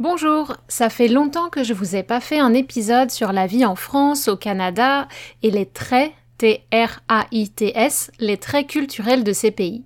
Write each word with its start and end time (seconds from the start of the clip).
Bonjour, 0.00 0.56
ça 0.66 0.90
fait 0.90 1.08
longtemps 1.08 1.50
que 1.50 1.62
je 1.62 1.72
vous 1.72 1.94
ai 1.94 2.02
pas 2.02 2.20
fait 2.20 2.40
un 2.40 2.52
épisode 2.52 3.10
sur 3.10 3.32
la 3.32 3.46
vie 3.46 3.64
en 3.64 3.76
France, 3.76 4.28
au 4.28 4.36
Canada 4.36 5.08
et 5.42 5.50
les 5.50 5.66
traits 5.66 6.12
T-R-A-I-T-S, 6.38 8.10
les 8.18 8.36
traits 8.36 8.66
culturels 8.66 9.22
de 9.22 9.32
ces 9.32 9.52
pays. 9.52 9.84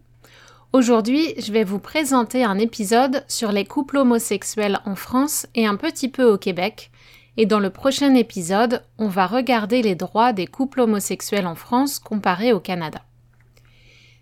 Aujourd'hui, 0.74 1.32
je 1.38 1.50
vais 1.50 1.64
vous 1.64 1.78
présenter 1.78 2.44
un 2.44 2.58
épisode 2.58 3.24
sur 3.26 3.52
les 3.52 3.64
couples 3.64 3.96
homosexuels 3.96 4.80
en 4.84 4.96
France 4.96 5.46
et 5.54 5.66
un 5.66 5.76
petit 5.76 6.10
peu 6.10 6.24
au 6.24 6.36
Québec. 6.36 6.90
Et 7.38 7.46
dans 7.46 7.58
le 7.58 7.70
prochain 7.70 8.14
épisode, 8.14 8.82
on 8.98 9.08
va 9.08 9.26
regarder 9.26 9.80
les 9.80 9.94
droits 9.94 10.34
des 10.34 10.46
couples 10.46 10.80
homosexuels 10.80 11.46
en 11.46 11.54
France 11.54 11.98
comparés 11.98 12.52
au 12.52 12.60
Canada. 12.60 13.00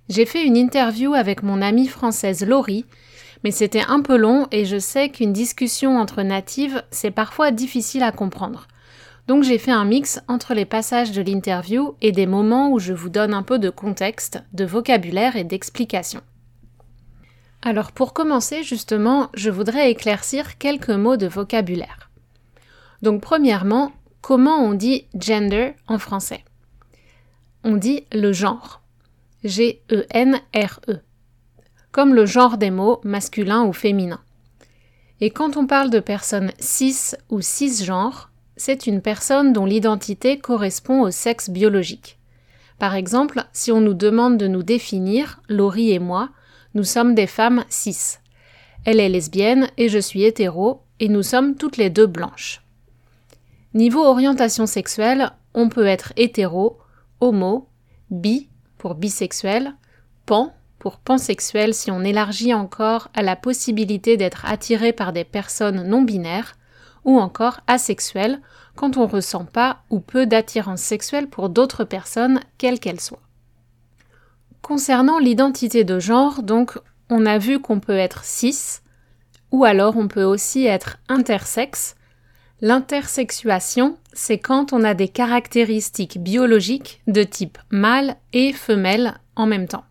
J'ai 0.09 0.25
fait 0.25 0.45
une 0.45 0.57
interview 0.57 1.15
avec 1.15 1.43
mon 1.43 1.61
amie 1.61 1.89
française 1.89 2.47
Laurie, 2.47 2.85
mais 3.43 3.51
c'était 3.51 3.85
un 3.89 4.01
peu 4.01 4.17
long 4.17 4.47
et 4.53 4.67
je 4.67 4.79
sais 4.79 5.09
qu'une 5.09 5.33
discussion 5.33 5.99
entre 5.99 6.23
natives, 6.23 6.85
c'est 6.93 7.11
parfois 7.11 7.51
difficile 7.51 8.05
à 8.05 8.13
comprendre. 8.13 8.69
Donc 9.27 9.43
j'ai 9.43 9.59
fait 9.59 9.73
un 9.73 9.85
mix 9.85 10.21
entre 10.29 10.55
les 10.55 10.65
passages 10.65 11.11
de 11.11 11.23
l'interview 11.23 11.97
et 12.03 12.13
des 12.13 12.27
moments 12.27 12.71
où 12.71 12.79
je 12.79 12.93
vous 12.93 13.09
donne 13.09 13.35
un 13.35 13.43
peu 13.43 13.59
de 13.59 13.69
contexte, 13.69 14.41
de 14.53 14.65
vocabulaire 14.65 15.35
et 15.35 15.43
d'explication. 15.43 16.21
Alors 17.63 17.93
pour 17.93 18.13
commencer 18.13 18.63
justement, 18.63 19.31
je 19.35 19.51
voudrais 19.51 19.91
éclaircir 19.91 20.59
quelques 20.59 20.91
mots 20.91 21.17
de 21.17 21.27
vocabulaire. 21.27 22.11
Donc 23.03 23.21
premièrement, 23.21 23.93
comment 24.21 24.59
on 24.59 24.75
dit 24.75 25.07
gender 25.19 25.75
en 25.89 25.99
français? 25.99 26.45
On 27.65 27.77
dit 27.77 28.05
le 28.13 28.33
genre. 28.33 28.83
G-E-N-R-E. 29.45 30.93
-E, 30.93 31.01
comme 31.93 32.15
le 32.15 32.27
genre 32.27 32.59
des 32.59 32.71
mots 32.71 33.01
masculin 33.05 33.65
ou 33.65 33.73
féminin. 33.73 34.21
Et 35.21 35.31
quand 35.31 35.57
on 35.57 35.67
parle 35.67 35.91
de 35.91 36.01
personnes 36.01 36.53
cis 36.59 37.15
ou 37.31 37.41
cisgenres, 37.41 38.31
c'est 38.57 38.87
une 38.87 39.01
personne 39.01 39.53
dont 39.53 39.65
l'identité 39.65 40.39
correspond 40.39 41.03
au 41.03 41.11
sexe 41.11 41.51
biologique. 41.51 42.19
Par 42.79 42.95
exemple, 42.95 43.45
si 43.53 43.73
on 43.73 43.81
nous 43.81 43.95
demande 43.95 44.37
de 44.37 44.47
nous 44.47 44.63
définir, 44.63 45.41
Laurie 45.49 45.93
et 45.93 45.99
moi, 45.99 46.31
nous 46.77 46.85
sommes 46.85 47.15
des 47.15 47.27
femmes 47.27 47.65
cis. 47.71 48.19
Elle 48.85 49.01
est 49.01 49.09
lesbienne 49.09 49.71
et 49.79 49.89
je 49.89 49.99
suis 49.99 50.25
hétéro, 50.25 50.83
et 51.01 51.09
nous 51.09 51.23
sommes 51.23 51.57
toutes 51.57 51.79
les 51.79 51.89
deux 51.89 52.07
blanches. 52.07 52.61
Niveau 53.73 54.05
orientation 54.05 54.67
sexuelle, 54.67 55.31
on 55.55 55.71
peut 55.71 55.87
être 55.87 56.13
hétéro, 56.17 56.77
homo, 57.21 57.71
bi 58.11 58.51
pour 58.77 58.95
bisexuel, 58.95 59.75
pan 60.27 60.53
pour 60.79 60.99
pansexuel 60.99 61.73
si 61.73 61.91
on 61.91 62.05
élargit 62.05 62.53
encore 62.53 63.09
à 63.15 63.23
la 63.23 63.37
possibilité 63.37 64.19
d'être 64.19 64.45
attiré 64.45 64.93
par 64.93 65.15
des 65.15 65.25
personnes 65.25 65.83
non 65.89 66.03
binaires, 66.03 66.57
ou 67.07 67.19
encore 67.19 67.61
asexuel 67.67 68.43
quand 68.75 68.99
on 68.99 69.07
ressent 69.07 69.47
pas 69.47 69.79
ou 69.89 70.01
peu 70.01 70.27
d'attirance 70.27 70.83
sexuelle 70.83 71.29
pour 71.29 71.49
d'autres 71.49 71.85
personnes, 71.85 72.41
quelles 72.59 72.81
qu'elles 72.81 73.01
soient. 73.01 73.26
Concernant 74.67 75.21
l'identité 75.21 75.85
de 75.85 76.01
genre, 76.01 76.43
donc, 76.43 76.77
on 77.09 77.25
a 77.25 77.39
vu 77.39 77.61
qu'on 77.61 77.79
peut 77.79 77.97
être 77.97 78.25
cis, 78.25 78.81
ou 79.53 79.65
alors 79.65 79.97
on 79.97 80.09
peut 80.09 80.25
aussi 80.25 80.67
être 80.67 80.99
intersexe. 81.09 81.95
L'intersexuation, 82.61 83.97
c'est 84.13 84.39
quand 84.39 84.73
on 84.73 84.83
a 84.83 84.95
des 84.95 85.07
caractéristiques 85.07 86.19
biologiques 86.21 87.01
de 87.07 87.23
type 87.23 87.59
mâle 87.71 88.17
et 88.33 88.53
femelle 88.53 89.21
en 89.37 89.47
même 89.47 89.69
temps. 89.69 89.85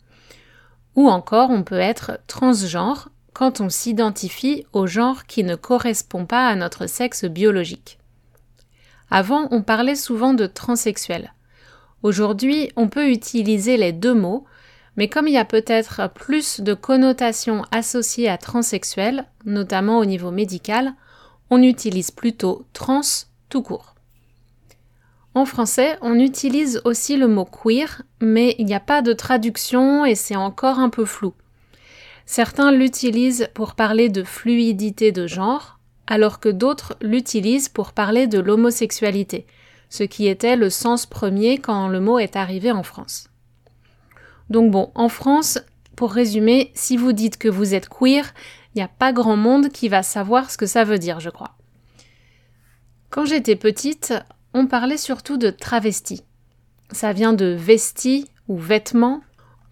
Ou 0.97 1.07
encore 1.07 1.51
on 1.51 1.63
peut 1.63 1.79
être 1.79 2.19
transgenre, 2.27 3.07
quand 3.31 3.61
on 3.61 3.69
s'identifie 3.69 4.65
au 4.73 4.87
genre 4.87 5.25
qui 5.25 5.45
ne 5.45 5.55
correspond 5.55 6.25
pas 6.25 6.49
à 6.49 6.55
notre 6.55 6.85
sexe 6.87 7.23
biologique. 7.23 7.97
Avant, 9.09 9.47
on 9.51 9.61
parlait 9.61 9.95
souvent 9.95 10.33
de 10.33 10.47
transsexuel. 10.47 11.33
Aujourd'hui, 12.03 12.73
on 12.75 12.89
peut 12.89 13.09
utiliser 13.09 13.77
les 13.77 13.93
deux 13.93 14.13
mots, 14.13 14.45
mais 14.97 15.09
comme 15.09 15.27
il 15.27 15.33
y 15.33 15.37
a 15.37 15.45
peut-être 15.45 16.09
plus 16.13 16.61
de 16.61 16.73
connotations 16.73 17.63
associées 17.71 18.29
à 18.29 18.37
transsexuel, 18.37 19.25
notamment 19.45 19.99
au 19.99 20.05
niveau 20.05 20.31
médical, 20.31 20.93
on 21.49 21.61
utilise 21.61 22.11
plutôt 22.11 22.65
trans 22.73 23.01
tout 23.49 23.61
court. 23.61 23.95
En 25.33 25.45
français, 25.45 25.97
on 26.01 26.17
utilise 26.17 26.81
aussi 26.85 27.17
le 27.17 27.27
mot 27.27 27.43
queer, 27.43 28.03
mais 28.21 28.55
il 28.57 28.65
n'y 28.65 28.73
a 28.73 28.79
pas 28.79 29.01
de 29.01 29.11
traduction 29.11 30.05
et 30.05 30.15
c'est 30.15 30.37
encore 30.37 30.79
un 30.79 30.89
peu 30.89 31.03
flou. 31.03 31.33
Certains 32.25 32.71
l'utilisent 32.71 33.49
pour 33.53 33.75
parler 33.75 34.07
de 34.07 34.23
fluidité 34.23 35.11
de 35.11 35.27
genre, 35.27 35.79
alors 36.07 36.39
que 36.39 36.49
d'autres 36.49 36.95
l'utilisent 37.01 37.69
pour 37.69 37.91
parler 37.91 38.27
de 38.27 38.39
l'homosexualité, 38.39 39.45
ce 39.89 40.03
qui 40.03 40.27
était 40.27 40.55
le 40.55 40.69
sens 40.69 41.05
premier 41.05 41.57
quand 41.57 41.89
le 41.89 41.99
mot 41.99 42.17
est 42.17 42.37
arrivé 42.37 42.71
en 42.71 42.83
France. 42.83 43.29
Donc 44.49 44.71
bon, 44.71 44.91
en 44.95 45.09
France, 45.09 45.59
pour 45.95 46.11
résumer, 46.11 46.71
si 46.73 46.97
vous 46.97 47.13
dites 47.13 47.37
que 47.37 47.47
vous 47.47 47.73
êtes 47.73 47.89
queer, 47.89 48.33
il 48.73 48.79
n'y 48.79 48.83
a 48.83 48.87
pas 48.87 49.13
grand 49.13 49.37
monde 49.37 49.69
qui 49.69 49.89
va 49.89 50.03
savoir 50.03 50.51
ce 50.51 50.57
que 50.57 50.65
ça 50.65 50.83
veut 50.83 50.99
dire, 50.99 51.19
je 51.19 51.29
crois. 51.29 51.55
Quand 53.09 53.25
j'étais 53.25 53.55
petite, 53.55 54.13
on 54.53 54.67
parlait 54.67 54.97
surtout 54.97 55.37
de 55.37 55.49
travesti. 55.49 56.23
Ça 56.91 57.13
vient 57.13 57.33
de 57.33 57.45
vesti 57.45 58.25
ou 58.47 58.57
vêtements 58.57 59.21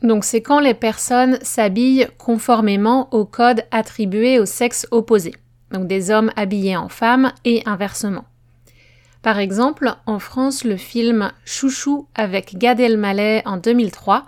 donc 0.04 0.26
c'est 0.26 0.42
quand 0.42 0.60
les 0.60 0.74
personnes 0.74 1.40
s'habillent 1.42 2.08
conformément 2.18 3.08
au 3.14 3.26
code 3.26 3.64
attribué 3.72 4.38
au 4.38 4.46
sexe 4.46 4.86
opposé, 4.92 5.34
donc 5.72 5.88
des 5.88 6.12
hommes 6.12 6.32
habillés 6.36 6.76
en 6.76 6.90
femmes 6.90 7.32
et 7.46 7.64
inversement. 7.66 8.26
Par 9.22 9.40
exemple, 9.40 9.96
en 10.06 10.20
France, 10.20 10.66
le 10.66 10.76
film 10.76 11.32
Chouchou 11.46 12.08
avec 12.14 12.58
Gad 12.58 12.82
Elmaleh 12.82 13.42
en 13.46 13.56
2003, 13.56 14.26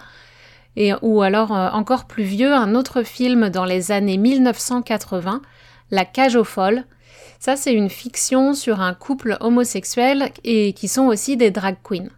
et, 0.76 0.94
ou 1.02 1.22
alors 1.22 1.56
euh, 1.56 1.70
encore 1.70 2.06
plus 2.06 2.24
vieux, 2.24 2.54
un 2.54 2.76
autre 2.76 3.04
film 3.04 3.50
dans 3.50 3.66
les 3.66 3.92
années 3.92 4.18
1980, 4.18 5.42
La 5.92 6.06
cage 6.06 6.36
aux 6.36 6.44
folles. 6.44 6.86
Ça, 7.40 7.56
c'est 7.56 7.74
une 7.74 7.90
fiction 7.90 8.54
sur 8.54 8.82
un 8.82 8.94
couple 8.94 9.38
homosexuel 9.40 10.32
et 10.44 10.74
qui 10.74 10.88
sont 10.88 11.06
aussi 11.06 11.38
des 11.38 11.52
drag 11.52 11.76
queens. 11.84 12.10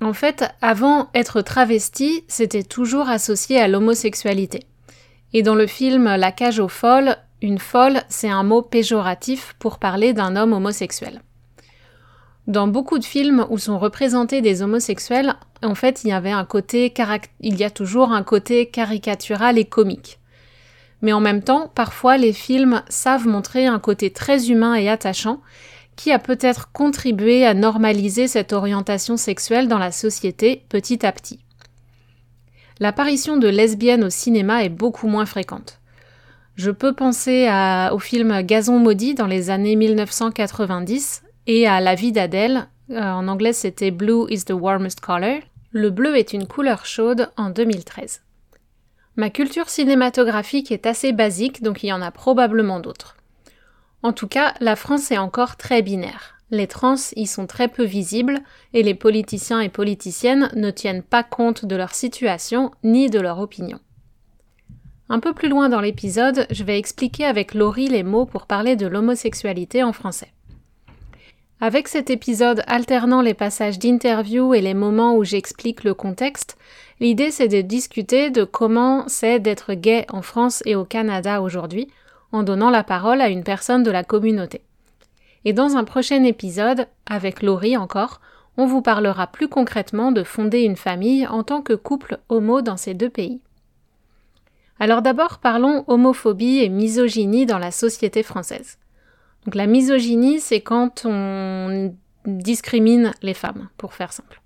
En 0.00 0.12
fait, 0.12 0.44
avant, 0.60 1.08
être 1.14 1.40
travesti, 1.40 2.24
c'était 2.28 2.62
toujours 2.62 3.08
associé 3.08 3.58
à 3.60 3.68
l'homosexualité. 3.68 4.64
Et 5.32 5.42
dans 5.42 5.54
le 5.54 5.66
film 5.66 6.04
La 6.04 6.32
cage 6.32 6.60
aux 6.60 6.68
folles, 6.68 7.16
une 7.42 7.58
folle, 7.58 8.02
c'est 8.08 8.30
un 8.30 8.42
mot 8.42 8.62
péjoratif 8.62 9.54
pour 9.58 9.78
parler 9.78 10.12
d'un 10.12 10.36
homme 10.36 10.52
homosexuel. 10.52 11.22
Dans 12.48 12.66
beaucoup 12.66 12.98
de 12.98 13.04
films 13.04 13.46
où 13.50 13.58
sont 13.58 13.78
représentés 13.78 14.40
des 14.40 14.62
homosexuels, 14.62 15.34
en 15.62 15.74
fait, 15.74 16.02
il 16.02 16.08
y 16.08 16.12
avait 16.12 16.30
un 16.30 16.46
côté 16.46 16.94
il 17.40 17.56
y 17.56 17.62
a 17.64 17.68
toujours 17.68 18.10
un 18.10 18.22
côté 18.22 18.64
caricatural 18.70 19.58
et 19.58 19.66
comique. 19.66 20.18
Mais 21.02 21.12
en 21.12 21.20
même 21.20 21.42
temps, 21.42 21.70
parfois 21.74 22.16
les 22.16 22.32
films 22.32 22.82
savent 22.88 23.28
montrer 23.28 23.66
un 23.66 23.78
côté 23.78 24.10
très 24.10 24.50
humain 24.50 24.74
et 24.76 24.88
attachant 24.88 25.42
qui 25.94 26.10
a 26.10 26.18
peut-être 26.18 26.72
contribué 26.72 27.44
à 27.44 27.52
normaliser 27.52 28.28
cette 28.28 28.54
orientation 28.54 29.18
sexuelle 29.18 29.68
dans 29.68 29.78
la 29.78 29.92
société 29.92 30.64
petit 30.70 31.04
à 31.04 31.12
petit. 31.12 31.40
L'apparition 32.80 33.36
de 33.36 33.48
lesbiennes 33.48 34.04
au 34.04 34.10
cinéma 34.10 34.64
est 34.64 34.70
beaucoup 34.70 35.06
moins 35.06 35.26
fréquente. 35.26 35.80
Je 36.56 36.70
peux 36.70 36.94
penser 36.94 37.46
au 37.92 37.98
film 37.98 38.40
Gazon 38.40 38.78
maudit 38.78 39.14
dans 39.14 39.26
les 39.26 39.50
années 39.50 39.76
1990 39.76 41.24
et 41.48 41.66
à 41.66 41.80
La 41.80 41.94
vie 41.94 42.12
d'Adèle, 42.12 42.68
euh, 42.90 43.00
en 43.00 43.26
anglais 43.26 43.54
c'était 43.54 43.90
Blue 43.90 44.30
is 44.30 44.44
the 44.44 44.52
warmest 44.52 45.00
color. 45.00 45.40
Le 45.72 45.88
bleu 45.90 46.16
est 46.16 46.34
une 46.34 46.46
couleur 46.46 46.84
chaude 46.84 47.30
en 47.38 47.48
2013. 47.48 48.20
Ma 49.16 49.30
culture 49.30 49.70
cinématographique 49.70 50.70
est 50.70 50.86
assez 50.86 51.12
basique, 51.12 51.62
donc 51.62 51.82
il 51.82 51.88
y 51.88 51.92
en 51.92 52.02
a 52.02 52.10
probablement 52.10 52.80
d'autres. 52.80 53.16
En 54.02 54.12
tout 54.12 54.28
cas, 54.28 54.54
la 54.60 54.76
France 54.76 55.10
est 55.10 55.18
encore 55.18 55.56
très 55.56 55.80
binaire. 55.82 56.36
Les 56.50 56.66
trans 56.66 56.94
y 57.16 57.26
sont 57.26 57.46
très 57.46 57.68
peu 57.68 57.82
visibles 57.82 58.40
et 58.74 58.82
les 58.82 58.94
politiciens 58.94 59.60
et 59.60 59.68
politiciennes 59.70 60.50
ne 60.54 60.70
tiennent 60.70 61.02
pas 61.02 61.22
compte 61.22 61.64
de 61.64 61.76
leur 61.76 61.94
situation 61.94 62.70
ni 62.84 63.08
de 63.08 63.20
leur 63.20 63.38
opinion. 63.38 63.80
Un 65.08 65.18
peu 65.18 65.32
plus 65.32 65.48
loin 65.48 65.70
dans 65.70 65.80
l'épisode, 65.80 66.46
je 66.50 66.64
vais 66.64 66.78
expliquer 66.78 67.24
avec 67.24 67.54
Laurie 67.54 67.88
les 67.88 68.02
mots 68.02 68.26
pour 68.26 68.46
parler 68.46 68.76
de 68.76 68.86
l'homosexualité 68.86 69.82
en 69.82 69.94
français. 69.94 70.32
Avec 71.60 71.88
cet 71.88 72.08
épisode 72.08 72.62
alternant 72.68 73.20
les 73.20 73.34
passages 73.34 73.80
d'interview 73.80 74.54
et 74.54 74.60
les 74.60 74.74
moments 74.74 75.16
où 75.16 75.24
j'explique 75.24 75.82
le 75.82 75.92
contexte, 75.92 76.56
l'idée 77.00 77.32
c'est 77.32 77.48
de 77.48 77.62
discuter 77.62 78.30
de 78.30 78.44
comment 78.44 79.02
c'est 79.08 79.40
d'être 79.40 79.74
gay 79.74 80.06
en 80.08 80.22
France 80.22 80.62
et 80.66 80.76
au 80.76 80.84
Canada 80.84 81.42
aujourd'hui, 81.42 81.88
en 82.30 82.44
donnant 82.44 82.70
la 82.70 82.84
parole 82.84 83.20
à 83.20 83.28
une 83.28 83.42
personne 83.42 83.82
de 83.82 83.90
la 83.90 84.04
communauté. 84.04 84.60
Et 85.44 85.52
dans 85.52 85.76
un 85.76 85.82
prochain 85.82 86.22
épisode, 86.22 86.86
avec 87.06 87.42
Laurie 87.42 87.76
encore, 87.76 88.20
on 88.56 88.66
vous 88.66 88.82
parlera 88.82 89.26
plus 89.26 89.48
concrètement 89.48 90.12
de 90.12 90.22
fonder 90.22 90.60
une 90.60 90.76
famille 90.76 91.26
en 91.26 91.42
tant 91.42 91.62
que 91.62 91.72
couple 91.72 92.18
homo 92.28 92.62
dans 92.62 92.76
ces 92.76 92.94
deux 92.94 93.10
pays. 93.10 93.40
Alors 94.78 95.02
d'abord 95.02 95.38
parlons 95.38 95.82
homophobie 95.88 96.58
et 96.58 96.68
misogynie 96.68 97.46
dans 97.46 97.58
la 97.58 97.72
société 97.72 98.22
française. 98.22 98.78
Donc 99.48 99.54
la 99.54 99.66
misogynie, 99.66 100.40
c'est 100.40 100.60
quand 100.60 101.06
on 101.06 101.94
discrimine 102.26 103.12
les 103.22 103.32
femmes, 103.32 103.70
pour 103.78 103.94
faire 103.94 104.12
simple. 104.12 104.42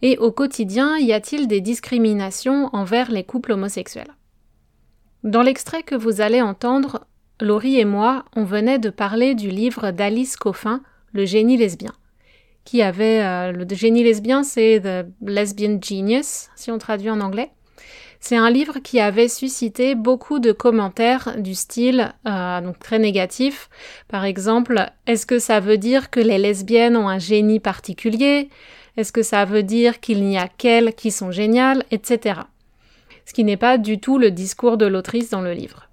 Et 0.00 0.16
au 0.16 0.32
quotidien, 0.32 0.96
y 0.96 1.12
a-t-il 1.12 1.48
des 1.48 1.60
discriminations 1.60 2.70
envers 2.72 3.10
les 3.10 3.24
couples 3.24 3.52
homosexuels? 3.52 4.14
Dans 5.22 5.42
l'extrait 5.42 5.82
que 5.82 5.94
vous 5.94 6.22
allez 6.22 6.40
entendre, 6.40 7.04
Laurie 7.42 7.78
et 7.78 7.84
moi, 7.84 8.24
on 8.34 8.44
venait 8.44 8.78
de 8.78 8.88
parler 8.88 9.34
du 9.34 9.50
livre 9.50 9.90
d'Alice 9.90 10.38
Coffin, 10.38 10.80
Le 11.12 11.26
génie 11.26 11.58
lesbien, 11.58 11.92
qui 12.64 12.80
avait 12.80 13.22
euh, 13.22 13.52
le 13.52 13.66
génie 13.74 14.02
lesbien, 14.02 14.44
c'est 14.44 14.80
The 14.80 15.28
Lesbian 15.28 15.78
Genius, 15.78 16.48
si 16.56 16.70
on 16.70 16.78
traduit 16.78 17.10
en 17.10 17.20
anglais. 17.20 17.50
C'est 18.28 18.36
un 18.36 18.50
livre 18.50 18.80
qui 18.80 18.98
avait 18.98 19.28
suscité 19.28 19.94
beaucoup 19.94 20.40
de 20.40 20.50
commentaires 20.50 21.36
du 21.38 21.54
style 21.54 22.12
euh, 22.26 22.60
donc 22.60 22.76
très 22.80 22.98
négatif. 22.98 23.70
Par 24.08 24.24
exemple, 24.24 24.90
est-ce 25.06 25.26
que 25.26 25.38
ça 25.38 25.60
veut 25.60 25.78
dire 25.78 26.10
que 26.10 26.18
les 26.18 26.38
lesbiennes 26.38 26.96
ont 26.96 27.08
un 27.08 27.20
génie 27.20 27.60
particulier? 27.60 28.48
Est-ce 28.96 29.12
que 29.12 29.22
ça 29.22 29.44
veut 29.44 29.62
dire 29.62 30.00
qu'il 30.00 30.24
n'y 30.24 30.38
a 30.38 30.48
qu'elles 30.48 30.92
qui 30.94 31.12
sont 31.12 31.30
géniales, 31.30 31.84
etc 31.92 32.40
ce 33.26 33.32
qui 33.34 33.44
n'est 33.44 33.56
pas 33.56 33.76
du 33.76 33.98
tout 33.98 34.18
le 34.18 34.30
discours 34.30 34.76
de 34.76 34.86
l'autrice 34.86 35.30
dans 35.30 35.42
le 35.42 35.52
livre. 35.52 35.88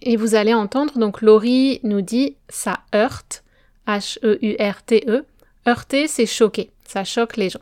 Et 0.00 0.16
vous 0.16 0.34
allez 0.34 0.54
entendre, 0.54 0.98
donc 0.98 1.22
Laurie 1.22 1.80
nous 1.82 2.00
dit 2.00 2.36
ça 2.48 2.80
heurte, 2.94 3.44
H-E-U-R-T-E. 3.86 5.10
E. 5.10 5.26
Heurter, 5.68 6.08
c'est 6.08 6.26
choquer, 6.26 6.70
ça 6.86 7.04
choque 7.04 7.36
les 7.36 7.50
gens. 7.50 7.60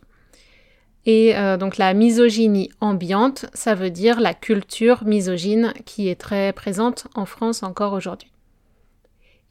Et 1.06 1.36
euh, 1.36 1.56
donc 1.56 1.76
la 1.76 1.94
misogynie 1.94 2.70
ambiante, 2.80 3.46
ça 3.54 3.74
veut 3.74 3.90
dire 3.90 4.20
la 4.20 4.34
culture 4.34 5.04
misogyne 5.04 5.72
qui 5.84 6.08
est 6.08 6.20
très 6.20 6.52
présente 6.52 7.06
en 7.14 7.26
France 7.26 7.62
encore 7.62 7.92
aujourd'hui. 7.92 8.32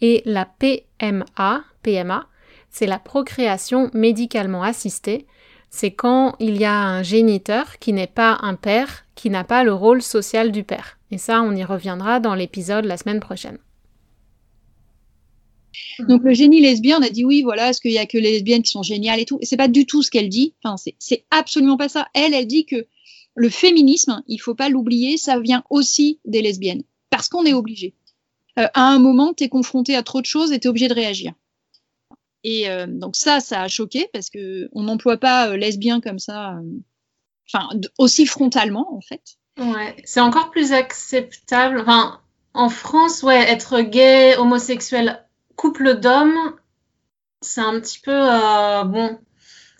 Et 0.01 0.21
la 0.25 0.45
PMA, 0.45 1.63
PMA, 1.81 2.27
c'est 2.69 2.85
la 2.85 2.99
procréation 2.99 3.89
médicalement 3.93 4.63
assistée, 4.63 5.25
c'est 5.69 5.91
quand 5.91 6.35
il 6.39 6.57
y 6.57 6.65
a 6.65 6.77
un 6.77 7.03
géniteur 7.03 7.79
qui 7.79 7.93
n'est 7.93 8.05
pas 8.05 8.37
un 8.41 8.55
père, 8.55 9.05
qui 9.15 9.29
n'a 9.29 9.45
pas 9.45 9.63
le 9.63 9.73
rôle 9.73 10.01
social 10.01 10.51
du 10.51 10.63
père. 10.63 10.97
Et 11.11 11.17
ça, 11.17 11.41
on 11.41 11.55
y 11.55 11.63
reviendra 11.63 12.19
dans 12.19 12.35
l'épisode 12.35 12.85
la 12.85 12.97
semaine 12.97 13.21
prochaine. 13.21 13.57
Donc 15.99 16.23
le 16.23 16.33
génie 16.33 16.61
lesbien, 16.61 16.99
on 16.99 17.03
a 17.03 17.09
dit 17.09 17.25
oui, 17.25 17.41
voilà, 17.41 17.69
est-ce 17.69 17.81
qu'il 17.81 17.91
y 17.91 17.97
a 17.97 18.05
que 18.05 18.17
les 18.17 18.31
lesbiennes 18.31 18.63
qui 18.63 18.71
sont 18.71 18.83
géniales 18.83 19.19
et 19.19 19.25
tout? 19.25 19.37
Et 19.41 19.45
c'est 19.45 19.57
pas 19.57 19.67
du 19.67 19.85
tout 19.85 20.03
ce 20.03 20.11
qu'elle 20.11 20.29
dit. 20.29 20.53
Enfin, 20.63 20.75
c'est 20.99 21.25
absolument 21.31 21.77
pas 21.77 21.89
ça. 21.89 22.07
Elle, 22.13 22.33
elle 22.33 22.47
dit 22.47 22.65
que 22.65 22.87
le 23.35 23.49
féminisme, 23.49 24.23
il 24.27 24.37
faut 24.37 24.55
pas 24.55 24.69
l'oublier, 24.69 25.17
ça 25.17 25.39
vient 25.39 25.63
aussi 25.69 26.19
des 26.25 26.41
lesbiennes. 26.41 26.83
Parce 27.09 27.29
qu'on 27.29 27.45
est 27.45 27.53
obligé. 27.53 27.93
Euh, 28.57 28.67
à 28.73 28.87
un 28.87 28.99
moment, 28.99 29.33
tu 29.33 29.43
es 29.43 29.49
confronté 29.49 29.95
à 29.95 30.03
trop 30.03 30.21
de 30.21 30.25
choses 30.25 30.51
et 30.51 30.59
tu 30.59 30.67
es 30.67 30.69
obligé 30.69 30.87
de 30.87 30.93
réagir. 30.93 31.33
Et 32.45 32.69
euh, 32.69 32.85
donc 32.85 33.15
ça, 33.15 33.39
ça 33.39 33.63
a 33.63 33.67
choqué 33.67 34.07
parce 34.13 34.29
que 34.29 34.69
on 34.71 34.83
n'emploie 34.83 35.17
pas 35.17 35.49
euh, 35.49 35.57
lesbien 35.57 35.99
comme 35.99 36.19
ça, 36.19 36.51
euh, 36.51 36.61
enfin 37.51 37.67
aussi 37.97 38.27
frontalement 38.27 38.95
en 38.95 39.01
fait. 39.01 39.37
Ouais, 39.57 39.95
c'est 40.03 40.19
encore 40.19 40.51
plus 40.51 40.71
acceptable. 40.71 41.79
Enfin, 41.79 42.21
en 42.53 42.69
France, 42.69 43.23
ouais, 43.23 43.49
être 43.49 43.81
gay, 43.81 44.37
homosexuel, 44.37 45.24
couple 45.55 45.99
d'hommes, 45.99 46.55
c'est 47.41 47.61
un 47.61 47.79
petit 47.79 47.99
peu 47.99 48.11
bon. 48.11 49.19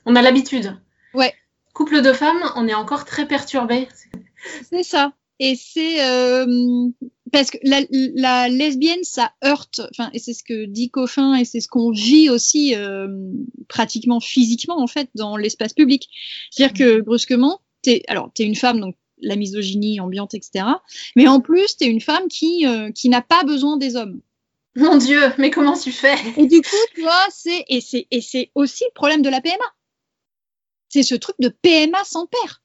On 0.06 0.16
a 0.16 0.22
l'habitude. 0.22 0.77
Ouais. 1.13 1.33
Couple 1.74 2.01
de 2.01 2.13
femmes, 2.13 2.44
on 2.56 2.68
est 2.68 2.74
encore 2.74 3.06
très 3.06 3.27
perturbé. 3.27 3.88
C'est 4.69 4.83
ça. 4.83 5.13
Et 5.39 5.56
c'est 5.56 6.00
parce 7.36 7.51
que 7.51 7.57
la, 7.63 8.48
lesbienne, 8.48 9.04
ça 9.04 9.33
heurte, 9.44 9.81
enfin, 9.92 10.10
et 10.13 10.19
c'est 10.19 10.33
ce 10.33 10.44
que 10.44 10.66
dit 10.66 10.89
Coffin, 10.89 11.36
et 11.36 11.44
c'est 11.44 11.60
ce 11.60 11.68
qu'on 11.68 11.92
vit 11.92 12.30
aussi 12.30 12.75
euh, 12.75 13.07
pratiquement 13.68 14.22
physiquement 14.22 14.80
en 14.80 14.88
fait 14.88 15.10
dans 15.16 15.36
l'espace 15.36 15.74
public. 15.74 16.07
C'est-à-dire 16.50 16.77
que 16.77 17.01
brusquement, 17.01 17.60
t'es, 17.81 18.04
alors 18.07 18.31
t'es 18.33 18.44
une 18.44 18.56
femme, 18.56 18.80
donc 18.80 18.95
la 19.22 19.36
misogynie 19.36 20.00
ambiante, 20.00 20.33
etc. 20.33 20.66
Mais 21.18 21.27
en 21.27 21.42
plus, 21.42 21.75
t'es 21.75 21.88
une 21.88 22.00
femme 22.00 22.30
qui 22.30 22.66
euh, 22.66 22.92
qui 22.92 23.10
n'a 23.10 23.22
pas 23.22 23.44
besoin 23.44 23.75
des 23.75 23.98
hommes. 23.98 24.22
Mon 24.75 24.98
Dieu, 24.98 25.22
mais 25.38 25.51
comment 25.51 25.77
tu 25.77 25.92
fais? 25.92 26.16
Et 26.38 26.48
du 26.48 26.62
coup, 26.62 26.75
tu 26.94 27.01
vois, 27.01 27.25
c'est 27.30 27.63
et 27.69 27.81
c'est 27.81 28.07
et 28.12 28.22
c'est 28.22 28.51
aussi 28.56 28.83
le 28.83 28.94
problème 28.94 29.22
de 29.22 29.30
la 29.30 29.42
PMA. 29.42 29.56
C'est 30.89 31.03
ce 31.03 31.15
truc 31.15 31.36
de 31.39 31.50
PMA 31.50 32.03
sans 32.03 32.25
père 32.25 32.62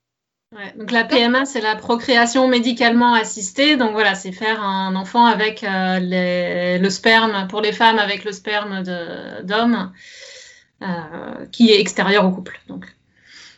donc 0.77 0.91
la 0.91 1.05
PMA, 1.05 1.45
c'est 1.45 1.61
la 1.61 1.77
procréation 1.77 2.49
médicalement 2.49 3.15
assistée. 3.15 3.77
Donc 3.77 3.93
voilà, 3.93 4.17
c'est 4.17 4.33
faire 4.33 4.63
un 4.63 4.97
enfant 4.97 5.25
avec 5.25 5.63
euh, 5.63 6.79
le 6.79 6.91
sperme, 6.91 7.47
pour 7.49 7.61
les 7.61 7.73
femmes, 7.73 7.99
avec 7.99 8.25
le 8.25 8.33
sperme 8.33 8.83
d'homme 9.45 9.93
euh, 10.83 11.47
qui 11.53 11.71
est 11.71 11.81
extérieur 11.81 12.25
au 12.25 12.31
couple. 12.33 12.61
Donc. 12.67 12.87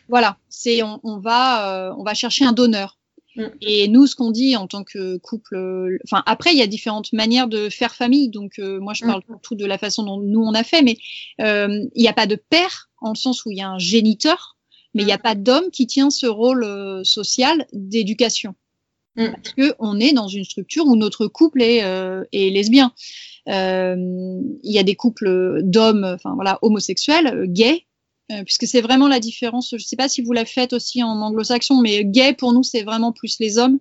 Voilà, 0.07 0.37
c'est 0.49 0.83
on, 0.83 1.19
va, 1.19 1.87
euh, 1.87 1.95
on 1.97 2.03
va 2.03 2.13
chercher 2.13 2.45
un 2.45 2.51
donneur. 2.51 2.99
Mm. 3.35 3.43
Et 3.61 3.87
nous, 3.87 4.07
ce 4.07 4.15
qu'on 4.15 4.31
dit 4.31 4.55
en 4.55 4.67
tant 4.67 4.83
que 4.83 5.17
couple, 5.17 5.97
enfin 6.05 6.23
après, 6.25 6.51
il 6.53 6.57
y 6.57 6.61
a 6.61 6.67
différentes 6.67 7.13
manières 7.13 7.47
de 7.47 7.69
faire 7.69 7.95
famille. 7.95 8.29
Donc 8.29 8.59
moi, 8.59 8.93
je 8.93 9.05
mm. 9.05 9.07
parle 9.07 9.23
tout 9.41 9.55
de 9.55 9.65
la 9.65 9.77
façon 9.77 10.03
dont 10.03 10.19
nous 10.19 10.41
on 10.41 10.53
a 10.53 10.63
fait, 10.63 10.81
mais 10.81 10.97
il 11.39 11.89
n'y 11.95 12.07
a 12.07 12.13
pas 12.13 12.27
de 12.27 12.35
père 12.35 12.89
en 13.01 13.09
le 13.09 13.17
sens 13.17 13.45
où 13.45 13.51
il 13.51 13.57
y 13.57 13.61
a 13.61 13.69
un 13.69 13.79
géniteur 13.79 14.53
mais 14.93 15.03
il 15.03 15.05
n'y 15.05 15.11
a 15.11 15.17
pas 15.17 15.35
d'homme 15.35 15.69
qui 15.71 15.87
tient 15.87 16.09
ce 16.09 16.27
rôle 16.27 16.63
euh, 16.63 17.03
social 17.03 17.65
d'éducation. 17.73 18.55
Mm. 19.15 19.27
Parce 19.31 19.53
que 19.53 19.75
on 19.79 19.99
est 19.99 20.13
dans 20.13 20.27
une 20.27 20.43
structure 20.43 20.85
où 20.85 20.95
notre 20.95 21.27
couple 21.27 21.61
est, 21.61 21.83
euh, 21.83 22.23
est 22.31 22.49
lesbien. 22.49 22.93
Euh, 23.49 23.95
il 24.63 24.71
y 24.71 24.79
a 24.79 24.83
des 24.83 24.95
couples 24.95 25.61
d'hommes, 25.63 26.03
enfin 26.05 26.33
voilà, 26.35 26.59
homosexuels, 26.61 27.45
gays, 27.47 27.85
puisque 28.45 28.67
c'est 28.67 28.81
vraiment 28.81 29.07
la 29.07 29.19
différence. 29.19 29.69
Je 29.71 29.75
ne 29.75 29.79
sais 29.79 29.95
pas 29.95 30.09
si 30.09 30.21
vous 30.21 30.33
la 30.33 30.45
faites 30.45 30.73
aussi 30.73 31.03
en 31.03 31.21
anglo-saxon, 31.21 31.81
mais 31.81 32.03
gay 32.05 32.33
pour 32.33 32.53
nous 32.53 32.63
c'est 32.63 32.83
vraiment 32.83 33.11
plus 33.11 33.37
les 33.39 33.57
hommes. 33.57 33.79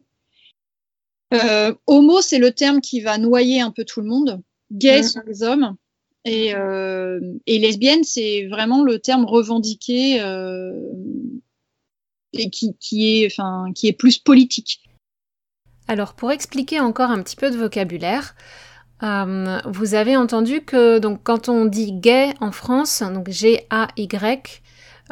homo 1.87 2.21
c'est 2.21 2.39
le 2.39 2.53
terme 2.53 2.81
qui 2.81 3.01
va 3.01 3.19
noyer 3.19 3.61
un 3.61 3.71
peu 3.71 3.85
tout 3.85 4.01
le 4.01 4.09
monde. 4.09 4.43
Gay 4.73 5.01
mm. 5.01 5.05
sont 5.05 5.23
les 5.27 5.43
hommes. 5.43 5.77
Et, 6.25 6.55
euh, 6.55 7.21
et 7.47 7.59
lesbienne, 7.59 8.05
c'est 8.05 8.47
vraiment 8.47 8.85
le 8.85 8.99
terme 8.99 9.25
revendiqué 9.25 10.21
euh, 10.21 10.73
et 12.33 12.49
qui, 12.49 12.77
qui, 12.79 13.23
est, 13.23 13.27
enfin, 13.27 13.73
qui 13.75 13.89
est 13.89 13.93
plus 13.93 14.19
politique. 14.19 14.83
Alors, 15.89 16.15
pour 16.15 16.31
expliquer 16.31 16.79
encore 16.79 17.11
un 17.11 17.23
petit 17.23 17.37
peu 17.37 17.51
de 17.51 17.57
vocabulaire, 17.57 18.37
euh, 19.03 19.59
vous 19.67 19.95
avez 19.95 20.17
entendu 20.17 20.61
que 20.61 20.99
donc 20.99 21.21
quand 21.25 21.49
on 21.49 21.65
dit 21.65 21.93
gay 21.93 22.31
en 22.41 22.53
France, 22.53 23.03
donc 23.03 23.29
G-A-Y, 23.29 24.63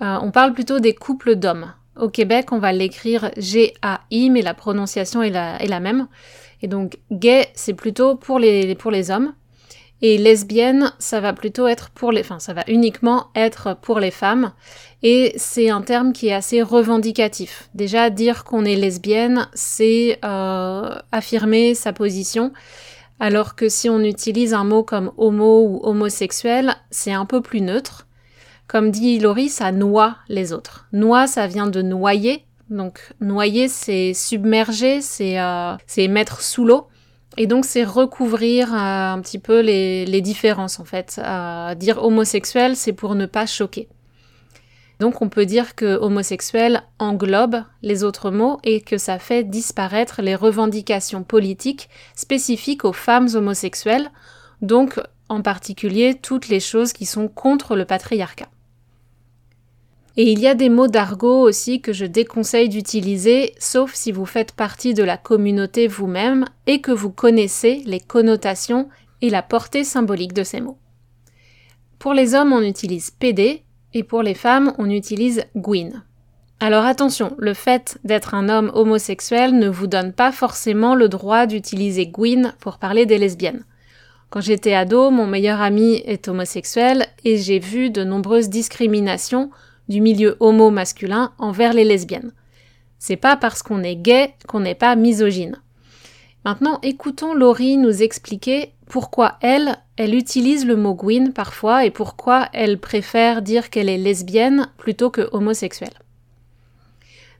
euh, 0.02 0.18
on 0.22 0.30
parle 0.30 0.52
plutôt 0.52 0.78
des 0.78 0.94
couples 0.94 1.36
d'hommes. 1.36 1.72
Au 1.96 2.08
Québec, 2.08 2.52
on 2.52 2.58
va 2.58 2.72
l'écrire 2.72 3.30
G-A-I, 3.36 4.30
mais 4.30 4.42
la 4.42 4.54
prononciation 4.54 5.22
est 5.22 5.30
la, 5.30 5.80
même. 5.80 6.06
Et 6.62 6.68
donc 6.68 6.98
gay, 7.10 7.48
c'est 7.54 7.74
plutôt 7.74 8.14
pour 8.14 8.38
les, 8.38 8.74
pour 8.74 8.90
les 8.90 9.10
hommes. 9.10 9.34
Et 10.02 10.16
lesbienne, 10.16 10.94
ça 10.98 11.20
va 11.20 11.34
plutôt 11.34 11.66
être 11.66 11.90
pour 11.90 12.10
les, 12.10 12.22
enfin, 12.22 12.38
ça 12.38 12.54
va 12.54 12.62
uniquement 12.68 13.26
être 13.34 13.76
pour 13.82 14.00
les 14.00 14.10
femmes. 14.10 14.52
Et 15.02 15.34
c'est 15.36 15.68
un 15.68 15.82
terme 15.82 16.14
qui 16.14 16.28
est 16.28 16.32
assez 16.32 16.62
revendicatif. 16.62 17.68
Déjà, 17.74 18.08
dire 18.08 18.44
qu'on 18.44 18.64
est 18.64 18.76
lesbienne, 18.76 19.48
c'est 19.52 20.18
euh, 20.24 20.94
affirmer 21.12 21.74
sa 21.74 21.92
position. 21.92 22.52
Alors 23.20 23.54
que 23.54 23.68
si 23.68 23.90
on 23.90 24.00
utilise 24.00 24.54
un 24.54 24.64
mot 24.64 24.82
comme 24.82 25.12
homo 25.18 25.60
ou 25.60 25.80
homosexuel, 25.84 26.74
c'est 26.90 27.12
un 27.12 27.26
peu 27.26 27.42
plus 27.42 27.60
neutre. 27.60 28.06
Comme 28.66 28.90
dit 28.90 29.18
Laurie, 29.18 29.50
ça 29.50 29.72
noie 29.72 30.16
les 30.28 30.54
autres. 30.54 30.86
Noie, 30.92 31.26
ça 31.26 31.46
vient 31.46 31.66
de 31.66 31.82
noyer. 31.82 32.46
Donc 32.70 33.00
noyer, 33.20 33.68
c'est 33.68 34.14
submerger, 34.14 35.02
c'est 35.02 35.38
euh, 35.38 35.76
mettre 36.08 36.40
sous 36.40 36.64
l'eau. 36.64 36.86
Et 37.36 37.46
donc 37.46 37.66
c'est 37.66 37.84
recouvrir 37.84 38.72
euh, 38.72 39.12
un 39.12 39.20
petit 39.20 39.38
peu 39.38 39.60
les, 39.60 40.06
les 40.06 40.20
différences 40.22 40.80
en 40.80 40.84
fait. 40.84 41.20
Euh, 41.22 41.74
dire 41.74 42.02
homosexuel, 42.02 42.74
c'est 42.74 42.94
pour 42.94 43.14
ne 43.14 43.26
pas 43.26 43.44
choquer. 43.44 43.88
Donc 45.00 45.22
on 45.22 45.30
peut 45.30 45.46
dire 45.46 45.74
que 45.74 45.96
homosexuel 45.96 46.82
englobe 46.98 47.64
les 47.80 48.04
autres 48.04 48.30
mots 48.30 48.60
et 48.64 48.82
que 48.82 48.98
ça 48.98 49.18
fait 49.18 49.44
disparaître 49.44 50.20
les 50.20 50.34
revendications 50.34 51.22
politiques 51.22 51.88
spécifiques 52.14 52.84
aux 52.84 52.92
femmes 52.92 53.28
homosexuelles, 53.34 54.10
donc 54.60 55.00
en 55.30 55.40
particulier 55.40 56.18
toutes 56.20 56.48
les 56.48 56.60
choses 56.60 56.92
qui 56.92 57.06
sont 57.06 57.28
contre 57.28 57.76
le 57.76 57.86
patriarcat. 57.86 58.50
Et 60.18 60.30
il 60.30 60.38
y 60.38 60.46
a 60.46 60.54
des 60.54 60.68
mots 60.68 60.88
d'argot 60.88 61.40
aussi 61.40 61.80
que 61.80 61.94
je 61.94 62.04
déconseille 62.04 62.68
d'utiliser, 62.68 63.54
sauf 63.58 63.94
si 63.94 64.12
vous 64.12 64.26
faites 64.26 64.52
partie 64.52 64.92
de 64.92 65.02
la 65.04 65.16
communauté 65.16 65.86
vous-même 65.86 66.44
et 66.66 66.82
que 66.82 66.92
vous 66.92 67.10
connaissez 67.10 67.82
les 67.86 68.00
connotations 68.00 68.90
et 69.22 69.30
la 69.30 69.40
portée 69.40 69.84
symbolique 69.84 70.34
de 70.34 70.44
ces 70.44 70.60
mots. 70.60 70.78
Pour 71.98 72.12
les 72.12 72.34
hommes, 72.34 72.52
on 72.52 72.60
utilise 72.60 73.10
PD 73.10 73.62
et 73.94 74.02
pour 74.02 74.22
les 74.22 74.34
femmes, 74.34 74.72
on 74.78 74.88
utilise 74.88 75.44
Gwyn. 75.56 76.04
Alors 76.60 76.84
attention, 76.84 77.34
le 77.38 77.54
fait 77.54 77.98
d'être 78.04 78.34
un 78.34 78.48
homme 78.48 78.70
homosexuel 78.74 79.58
ne 79.58 79.68
vous 79.68 79.86
donne 79.86 80.12
pas 80.12 80.30
forcément 80.30 80.94
le 80.94 81.08
droit 81.08 81.46
d'utiliser 81.46 82.06
Gwyn 82.06 82.52
pour 82.60 82.78
parler 82.78 83.06
des 83.06 83.18
lesbiennes. 83.18 83.64
Quand 84.28 84.40
j'étais 84.40 84.74
ado, 84.74 85.10
mon 85.10 85.26
meilleur 85.26 85.60
ami 85.60 85.94
est 86.04 86.28
homosexuel 86.28 87.06
et 87.24 87.38
j'ai 87.38 87.58
vu 87.58 87.90
de 87.90 88.04
nombreuses 88.04 88.48
discriminations 88.48 89.50
du 89.88 90.00
milieu 90.00 90.36
homo 90.38 90.70
masculin 90.70 91.32
envers 91.38 91.72
les 91.72 91.84
lesbiennes. 91.84 92.32
C'est 92.98 93.16
pas 93.16 93.36
parce 93.36 93.62
qu'on 93.62 93.82
est 93.82 93.96
gay 93.96 94.34
qu'on 94.46 94.60
n'est 94.60 94.74
pas 94.74 94.94
misogyne. 94.94 95.56
Maintenant, 96.44 96.78
écoutons 96.82 97.34
Laurie 97.34 97.76
nous 97.76 98.02
expliquer 98.02 98.72
pourquoi 98.86 99.36
elle, 99.42 99.76
elle 99.96 100.14
utilise 100.14 100.64
le 100.64 100.74
mot 100.74 100.94
Gwyn 100.94 101.32
parfois 101.32 101.84
et 101.84 101.90
pourquoi 101.90 102.48
elle 102.54 102.80
préfère 102.80 103.42
dire 103.42 103.68
qu'elle 103.68 103.90
est 103.90 103.98
lesbienne 103.98 104.68
plutôt 104.78 105.10
que 105.10 105.28
homosexuelle. 105.32 105.98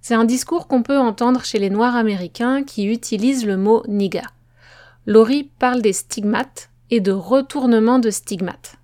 C'est 0.03 0.15
un 0.15 0.25
discours 0.25 0.67
qu'on 0.67 0.83
peut 0.83 0.99
entendre 0.99 1.45
chez 1.45 1.59
les 1.59 1.71
Noirs 1.71 1.97
américains 1.97 2.63
qui 2.63 2.87
utilisent 2.87 3.47
le 3.47 3.57
mot 3.57 3.83
niga. 3.89 4.23
Laurie 5.07 5.51
parle 5.59 5.81
des 5.81 5.95
stigmates 5.95 6.71
et 6.91 7.01
de 7.01 7.13
retournement 7.13 7.99
de 7.99 8.11
stigmates. 8.11 8.77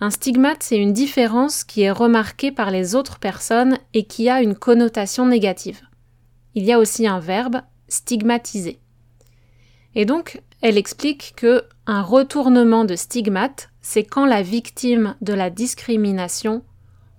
Un 0.00 0.10
stigmate, 0.10 0.62
c'est 0.62 0.78
une 0.78 0.92
différence 0.92 1.64
qui 1.64 1.82
est 1.82 1.90
remarquée 1.90 2.52
par 2.52 2.70
les 2.70 2.94
autres 2.94 3.18
personnes 3.18 3.78
et 3.94 4.04
qui 4.04 4.28
a 4.28 4.42
une 4.42 4.54
connotation 4.54 5.26
négative. 5.26 5.80
Il 6.54 6.64
y 6.64 6.72
a 6.72 6.78
aussi 6.78 7.06
un 7.06 7.18
verbe, 7.18 7.62
stigmatiser. 7.88 8.78
Et 9.94 10.04
donc, 10.04 10.42
elle 10.60 10.78
explique 10.78 11.34
que 11.36 11.64
un 11.86 12.02
retournement 12.02 12.84
de 12.84 12.96
stigmate, 12.96 13.70
c'est 13.80 14.04
quand 14.04 14.26
la 14.26 14.42
victime 14.42 15.16
de 15.20 15.32
la 15.32 15.50
discrimination 15.50 16.62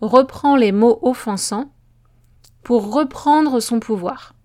reprend 0.01 0.55
les 0.55 0.71
mots 0.71 0.99
offensants 1.01 1.71
pour 2.63 2.93
reprendre 2.93 3.59
son 3.59 3.79
pouvoir. 3.79 4.35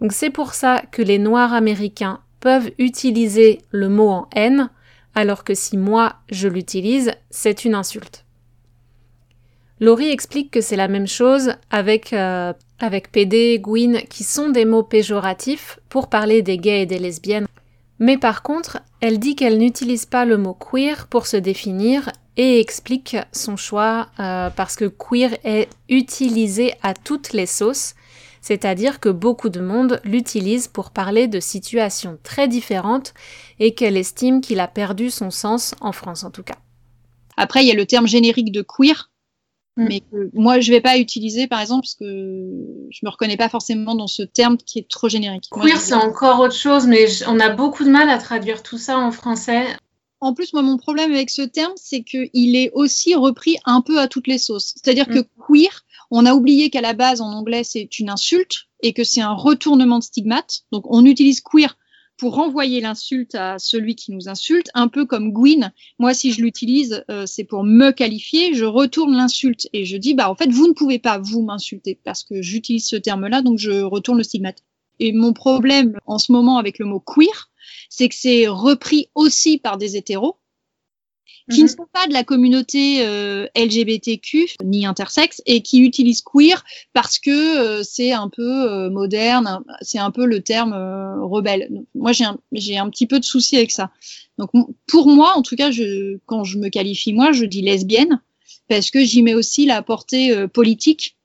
Donc 0.00 0.12
c'est 0.12 0.30
pour 0.30 0.54
ça 0.54 0.82
que 0.92 1.02
les 1.02 1.18
Noirs 1.18 1.52
américains 1.52 2.20
peuvent 2.40 2.70
utiliser 2.78 3.60
le 3.70 3.88
mot 3.88 4.08
en 4.08 4.28
haine 4.34 4.70
alors 5.14 5.44
que 5.44 5.54
si 5.54 5.76
moi 5.76 6.16
je 6.30 6.48
l'utilise, 6.48 7.12
c'est 7.30 7.64
une 7.64 7.74
insulte. 7.74 8.24
Laurie 9.80 10.10
explique 10.10 10.50
que 10.50 10.60
c'est 10.60 10.76
la 10.76 10.88
même 10.88 11.06
chose 11.06 11.54
avec, 11.70 12.12
euh, 12.12 12.52
avec 12.80 13.12
PD, 13.12 13.58
Gwyn, 13.60 14.02
qui 14.08 14.24
sont 14.24 14.50
des 14.50 14.64
mots 14.64 14.82
péjoratifs 14.82 15.78
pour 15.88 16.08
parler 16.08 16.42
des 16.42 16.58
gays 16.58 16.82
et 16.82 16.86
des 16.86 16.98
lesbiennes. 16.98 17.46
Mais 17.98 18.16
par 18.16 18.42
contre, 18.42 18.80
elle 19.00 19.18
dit 19.18 19.36
qu'elle 19.36 19.58
n'utilise 19.58 20.06
pas 20.06 20.24
le 20.24 20.38
mot 20.38 20.54
queer 20.54 21.06
pour 21.06 21.26
se 21.26 21.36
définir 21.36 22.10
et 22.36 22.60
explique 22.60 23.16
son 23.32 23.56
choix 23.56 24.08
euh, 24.18 24.50
parce 24.50 24.76
que 24.76 24.86
queer 24.86 25.36
est 25.44 25.68
utilisé 25.88 26.72
à 26.82 26.94
toutes 26.94 27.32
les 27.32 27.46
sauces 27.46 27.94
c'est-à-dire 28.40 29.00
que 29.00 29.08
beaucoup 29.08 29.48
de 29.48 29.60
monde 29.60 30.00
l'utilise 30.04 30.68
pour 30.68 30.90
parler 30.90 31.28
de 31.28 31.40
situations 31.40 32.18
très 32.22 32.48
différentes 32.48 33.14
et 33.58 33.74
qu'elle 33.74 33.96
estime 33.96 34.40
qu'il 34.40 34.60
a 34.60 34.68
perdu 34.68 35.10
son 35.10 35.30
sens, 35.30 35.74
en 35.80 35.92
France 35.92 36.24
en 36.24 36.30
tout 36.30 36.42
cas. 36.42 36.56
Après, 37.36 37.62
il 37.62 37.68
y 37.68 37.72
a 37.72 37.74
le 37.74 37.86
terme 37.86 38.06
générique 38.06 38.52
de 38.52 38.62
queer, 38.62 39.10
mm. 39.80 39.88
mais 39.88 40.00
que 40.00 40.30
moi 40.34 40.60
je 40.60 40.70
ne 40.70 40.76
vais 40.76 40.80
pas 40.80 40.98
utiliser 40.98 41.46
par 41.46 41.60
exemple 41.60 41.82
parce 41.82 41.94
que 41.94 42.04
je 42.90 43.00
me 43.02 43.10
reconnais 43.10 43.36
pas 43.36 43.48
forcément 43.48 43.94
dans 43.94 44.06
ce 44.06 44.22
terme 44.22 44.56
qui 44.56 44.78
est 44.78 44.88
trop 44.88 45.08
générique. 45.08 45.48
Queer 45.50 45.78
c'est 45.78 45.94
encore 45.94 46.40
autre 46.40 46.54
chose, 46.54 46.86
mais 46.86 47.06
on 47.26 47.40
a 47.40 47.50
beaucoup 47.50 47.84
de 47.84 47.90
mal 47.90 48.08
à 48.08 48.18
traduire 48.18 48.62
tout 48.62 48.78
ça 48.78 48.98
en 48.98 49.10
français. 49.10 49.64
En 50.20 50.34
plus, 50.34 50.52
moi 50.52 50.62
mon 50.62 50.76
problème 50.76 51.12
avec 51.12 51.30
ce 51.30 51.42
terme, 51.42 51.72
c'est 51.76 52.02
qu'il 52.02 52.56
est 52.56 52.70
aussi 52.74 53.14
repris 53.14 53.56
un 53.64 53.80
peu 53.80 53.98
à 53.98 54.06
toutes 54.06 54.26
les 54.26 54.38
sauces. 54.38 54.74
C'est-à-dire 54.76 55.08
mm. 55.08 55.14
que 55.14 55.20
queer, 55.46 55.84
on 56.10 56.26
a 56.26 56.34
oublié 56.34 56.70
qu'à 56.70 56.80
la 56.80 56.92
base, 56.92 57.20
en 57.20 57.32
anglais, 57.32 57.62
c'est 57.64 57.98
une 57.98 58.10
insulte 58.10 58.66
et 58.82 58.92
que 58.92 59.04
c'est 59.04 59.20
un 59.20 59.32
retournement 59.32 59.98
de 59.98 60.04
stigmate. 60.04 60.62
Donc, 60.72 60.84
on 60.88 61.04
utilise 61.04 61.40
queer 61.40 61.76
pour 62.20 62.34
renvoyer 62.34 62.82
l'insulte 62.82 63.34
à 63.34 63.58
celui 63.58 63.94
qui 63.96 64.12
nous 64.12 64.28
insulte, 64.28 64.68
un 64.74 64.88
peu 64.88 65.06
comme 65.06 65.32
Gwyn. 65.32 65.72
Moi, 65.98 66.12
si 66.12 66.32
je 66.32 66.42
l'utilise, 66.42 67.02
euh, 67.10 67.24
c'est 67.24 67.44
pour 67.44 67.64
me 67.64 67.92
qualifier. 67.92 68.52
Je 68.52 68.66
retourne 68.66 69.16
l'insulte 69.16 69.68
et 69.72 69.86
je 69.86 69.96
dis, 69.96 70.12
bah, 70.12 70.30
en 70.30 70.34
fait, 70.34 70.50
vous 70.50 70.68
ne 70.68 70.74
pouvez 70.74 70.98
pas 70.98 71.16
vous 71.16 71.40
m'insulter 71.40 71.98
parce 72.04 72.22
que 72.22 72.42
j'utilise 72.42 72.86
ce 72.86 72.96
terme-là, 72.96 73.40
donc 73.40 73.58
je 73.58 73.80
retourne 73.80 74.18
le 74.18 74.24
stigmate. 74.24 74.62
Et 74.98 75.12
mon 75.12 75.32
problème 75.32 75.96
en 76.04 76.18
ce 76.18 76.30
moment 76.30 76.58
avec 76.58 76.78
le 76.78 76.84
mot 76.84 77.00
queer, 77.00 77.48
c'est 77.88 78.10
que 78.10 78.14
c'est 78.14 78.48
repris 78.48 79.08
aussi 79.14 79.56
par 79.56 79.78
des 79.78 79.96
hétéros 79.96 80.39
qui 81.50 81.62
ne 81.62 81.68
mhm. 81.68 81.76
sont 81.76 81.86
pas 81.92 82.06
de 82.06 82.12
la 82.12 82.24
communauté 82.24 83.04
euh, 83.04 83.46
LGBTQ 83.56 84.56
ni 84.64 84.86
intersexe 84.86 85.42
et 85.46 85.62
qui 85.62 85.80
utilisent 85.80 86.22
queer 86.22 86.64
parce 86.92 87.18
que 87.18 87.30
euh, 87.30 87.82
c'est 87.82 88.12
un 88.12 88.28
peu 88.28 88.70
euh, 88.70 88.90
moderne, 88.90 89.62
c'est 89.82 89.98
un 89.98 90.10
peu 90.10 90.24
le 90.24 90.40
terme 90.40 90.72
rebelle. 91.22 91.84
moi, 91.94 92.12
j'ai 92.12 92.24
un, 92.24 92.38
j'ai 92.52 92.78
un 92.78 92.88
petit 92.88 93.06
peu 93.06 93.20
de 93.20 93.24
souci 93.24 93.56
avec 93.56 93.70
ça. 93.70 93.90
Donc, 94.38 94.50
pour 94.86 95.08
moi, 95.08 95.34
en 95.36 95.42
tout 95.42 95.56
cas, 95.56 95.70
je, 95.70 96.18
quand 96.26 96.44
je 96.44 96.58
me 96.58 96.68
qualifie 96.68 97.12
moi, 97.12 97.32
je 97.32 97.44
dis 97.44 97.62
lesbienne 97.62 98.20
parce 98.68 98.90
que 98.90 99.04
j'y 99.04 99.22
mets 99.22 99.34
aussi 99.34 99.66
la 99.66 99.82
portée 99.82 100.46
politique 100.48 101.16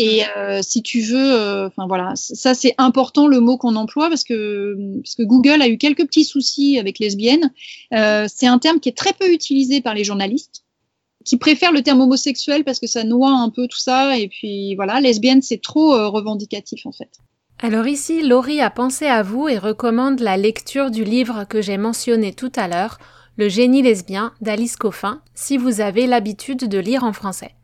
et 0.00 0.22
euh, 0.36 0.60
si 0.62 0.80
tu 0.84 1.00
veux, 1.00 1.34
euh, 1.34 1.66
enfin 1.66 1.88
voilà, 1.88 2.12
ça 2.14 2.54
c'est 2.54 2.72
important 2.78 3.26
le 3.26 3.40
mot 3.40 3.58
qu'on 3.58 3.74
emploie 3.74 4.08
parce 4.08 4.22
que 4.22 4.76
parce 5.02 5.16
que 5.16 5.24
Google 5.24 5.60
a 5.60 5.66
eu 5.66 5.76
quelques 5.76 6.06
petits 6.06 6.24
soucis 6.24 6.78
avec 6.78 7.00
lesbienne. 7.00 7.52
Euh, 7.92 8.26
c'est 8.32 8.46
un 8.46 8.60
terme 8.60 8.78
qui 8.78 8.88
est 8.88 8.96
très 8.96 9.12
peu 9.12 9.28
utilisé 9.32 9.80
par 9.80 9.94
les 9.94 10.04
journalistes, 10.04 10.62
qui 11.24 11.36
préfèrent 11.36 11.72
le 11.72 11.82
terme 11.82 12.00
homosexuel 12.00 12.62
parce 12.62 12.78
que 12.78 12.86
ça 12.86 13.02
noie 13.02 13.32
un 13.32 13.50
peu 13.50 13.66
tout 13.66 13.78
ça. 13.78 14.16
Et 14.16 14.28
puis 14.28 14.76
voilà, 14.76 15.00
lesbienne 15.00 15.42
c'est 15.42 15.60
trop 15.60 15.90
revendicatif 16.10 16.86
en 16.86 16.92
fait. 16.92 17.10
Alors 17.60 17.88
ici, 17.88 18.22
Laurie 18.22 18.60
a 18.60 18.70
pensé 18.70 19.06
à 19.06 19.24
vous 19.24 19.48
et 19.48 19.58
recommande 19.58 20.20
la 20.20 20.36
lecture 20.36 20.92
du 20.92 21.02
livre 21.02 21.44
que 21.48 21.60
j'ai 21.60 21.76
mentionné 21.76 22.32
tout 22.32 22.52
à 22.54 22.68
l'heure, 22.68 22.98
Le 23.36 23.48
génie 23.48 23.82
lesbien 23.82 24.32
d'Alice 24.40 24.76
Coffin, 24.76 25.22
si 25.34 25.56
vous 25.56 25.80
avez 25.80 26.06
l'habitude 26.08 26.68
de 26.68 26.78
lire 26.78 27.04
en 27.04 27.12
français. 27.12 27.54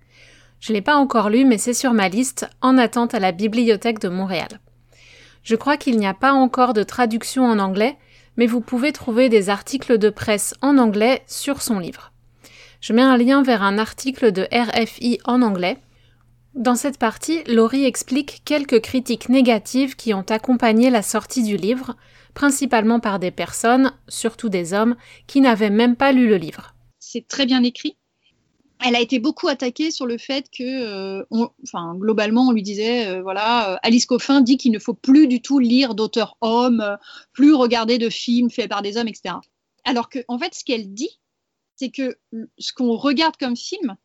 Je 0.65 0.73
ne 0.73 0.79
l'ai 0.79 0.83
pas 0.83 0.97
encore 0.97 1.29
lu, 1.29 1.45
mais 1.45 1.59
c'est 1.59 1.75
sur 1.75 1.93
ma 1.93 2.09
liste, 2.09 2.49
en 2.63 2.79
attente 2.79 3.13
à 3.13 3.19
la 3.19 3.33
Bibliothèque 3.33 3.99
de 3.99 4.09
Montréal. 4.09 4.49
Je 5.43 5.57
crois 5.57 5.77
qu'il 5.77 5.99
n'y 5.99 6.07
a 6.07 6.15
pas 6.15 6.33
encore 6.33 6.73
de 6.73 6.83
traduction 6.83 7.45
en 7.45 7.59
anglais, 7.59 7.99
mais 8.39 8.47
vous 8.47 8.63
pouvez 8.63 8.91
trouver 8.91 9.29
des 9.29 9.51
articles 9.51 9.99
de 9.99 10.09
presse 10.09 10.55
en 10.63 10.79
anglais 10.79 11.23
sur 11.27 11.61
son 11.61 11.79
livre. 11.79 12.13
Je 12.81 12.95
mets 12.95 13.03
un 13.03 13.19
lien 13.19 13.43
vers 13.43 13.63
un 13.63 13.77
article 13.77 14.33
de 14.33 14.49
RFI 14.51 15.19
en 15.27 15.43
anglais. 15.43 15.77
Dans 16.55 16.77
cette 16.77 16.97
partie, 16.97 17.45
Laurie 17.45 17.85
explique 17.85 18.41
quelques 18.47 18.81
critiques 18.81 19.29
négatives 19.29 19.97
qui 19.97 20.15
ont 20.15 20.25
accompagné 20.31 20.89
la 20.89 21.03
sortie 21.03 21.43
du 21.43 21.59
livre, 21.59 21.95
principalement 22.33 23.01
par 23.01 23.19
des 23.19 23.33
personnes, 23.33 23.93
surtout 24.09 24.49
des 24.49 24.73
hommes, 24.73 24.97
qui 25.27 25.43
n'avaient 25.43 25.69
même 25.69 25.95
pas 25.95 26.13
lu 26.13 26.27
le 26.27 26.39
livre. 26.39 26.75
C'est 27.01 27.29
très 27.29 27.45
bien 27.45 27.63
écrit, 27.63 27.99
elle 28.85 28.97
a 28.97 29.01
été 29.01 29.19
beaucoup 29.19 29.49
attaquée 29.49 29.91
sur 29.91 30.07
le 30.07 30.19
fait 30.19 30.51
que, 30.51 30.63
euh, 30.63 31.25
enfin, 31.63 31.95
globalement, 31.97 32.49
on 32.49 32.53
lui 32.53 32.63
disait, 32.63 33.07
euh, 33.07 33.23
voilà, 33.23 33.73
euh, 33.73 33.77
Alice 33.83 34.05
Coffin 34.05 34.43
dit 34.43 34.59
qu'il 34.59 34.73
ne 34.73 34.79
faut 34.79 34.95
plus 34.95 35.27
du 35.27 35.41
tout 35.41 35.59
lire 35.59 35.95
d'auteurs 35.95 36.37
hommes, 36.43 36.99
plus 37.33 37.55
regarder 37.55 37.99
de 37.99 38.11
films 38.11 38.51
faits 38.51 38.69
par 38.69 38.83
des 38.83 38.97
hommes, 38.97 39.09
etc. 39.09 39.37
alors 39.85 40.09
que 40.09 40.19
en 40.29 40.39
fait, 40.39 40.55
ce 40.55 40.65
qu'elle 40.65 40.93
dit, 40.93 41.19
c'est 41.77 41.91
que 41.91 42.17
ce 42.59 42.73
qu'on 42.73 42.95
regarde 42.97 43.37
comme 43.39 43.57
film 43.57 43.97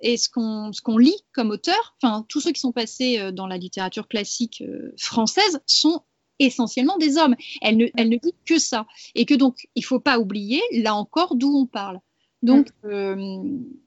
et 0.00 0.16
ce 0.16 0.28
qu'on 0.28 0.98
lit 0.98 1.20
comme 1.32 1.50
auteur, 1.50 1.96
enfin 2.00 2.24
tous 2.28 2.40
ceux 2.40 2.52
qui 2.52 2.60
sont 2.60 2.72
passés 2.72 3.32
dans 3.32 3.46
la 3.46 3.58
littérature 3.58 4.06
classique 4.06 4.62
française 4.96 5.60
sont 5.66 6.02
essentiellement 6.38 6.96
des 6.98 7.18
hommes. 7.18 7.34
Elle 7.60 7.76
ne, 7.76 7.86
elle 7.96 8.08
ne 8.08 8.16
dit 8.16 8.34
que 8.46 8.58
ça. 8.58 8.86
Et 9.14 9.26
que 9.26 9.34
donc, 9.34 9.68
il 9.74 9.84
faut 9.84 10.00
pas 10.00 10.18
oublier, 10.18 10.62
là 10.72 10.94
encore, 10.94 11.34
d'où 11.34 11.52
on 11.54 11.66
parle. 11.66 12.00
Donc, 12.42 12.68
euh, 12.84 13.36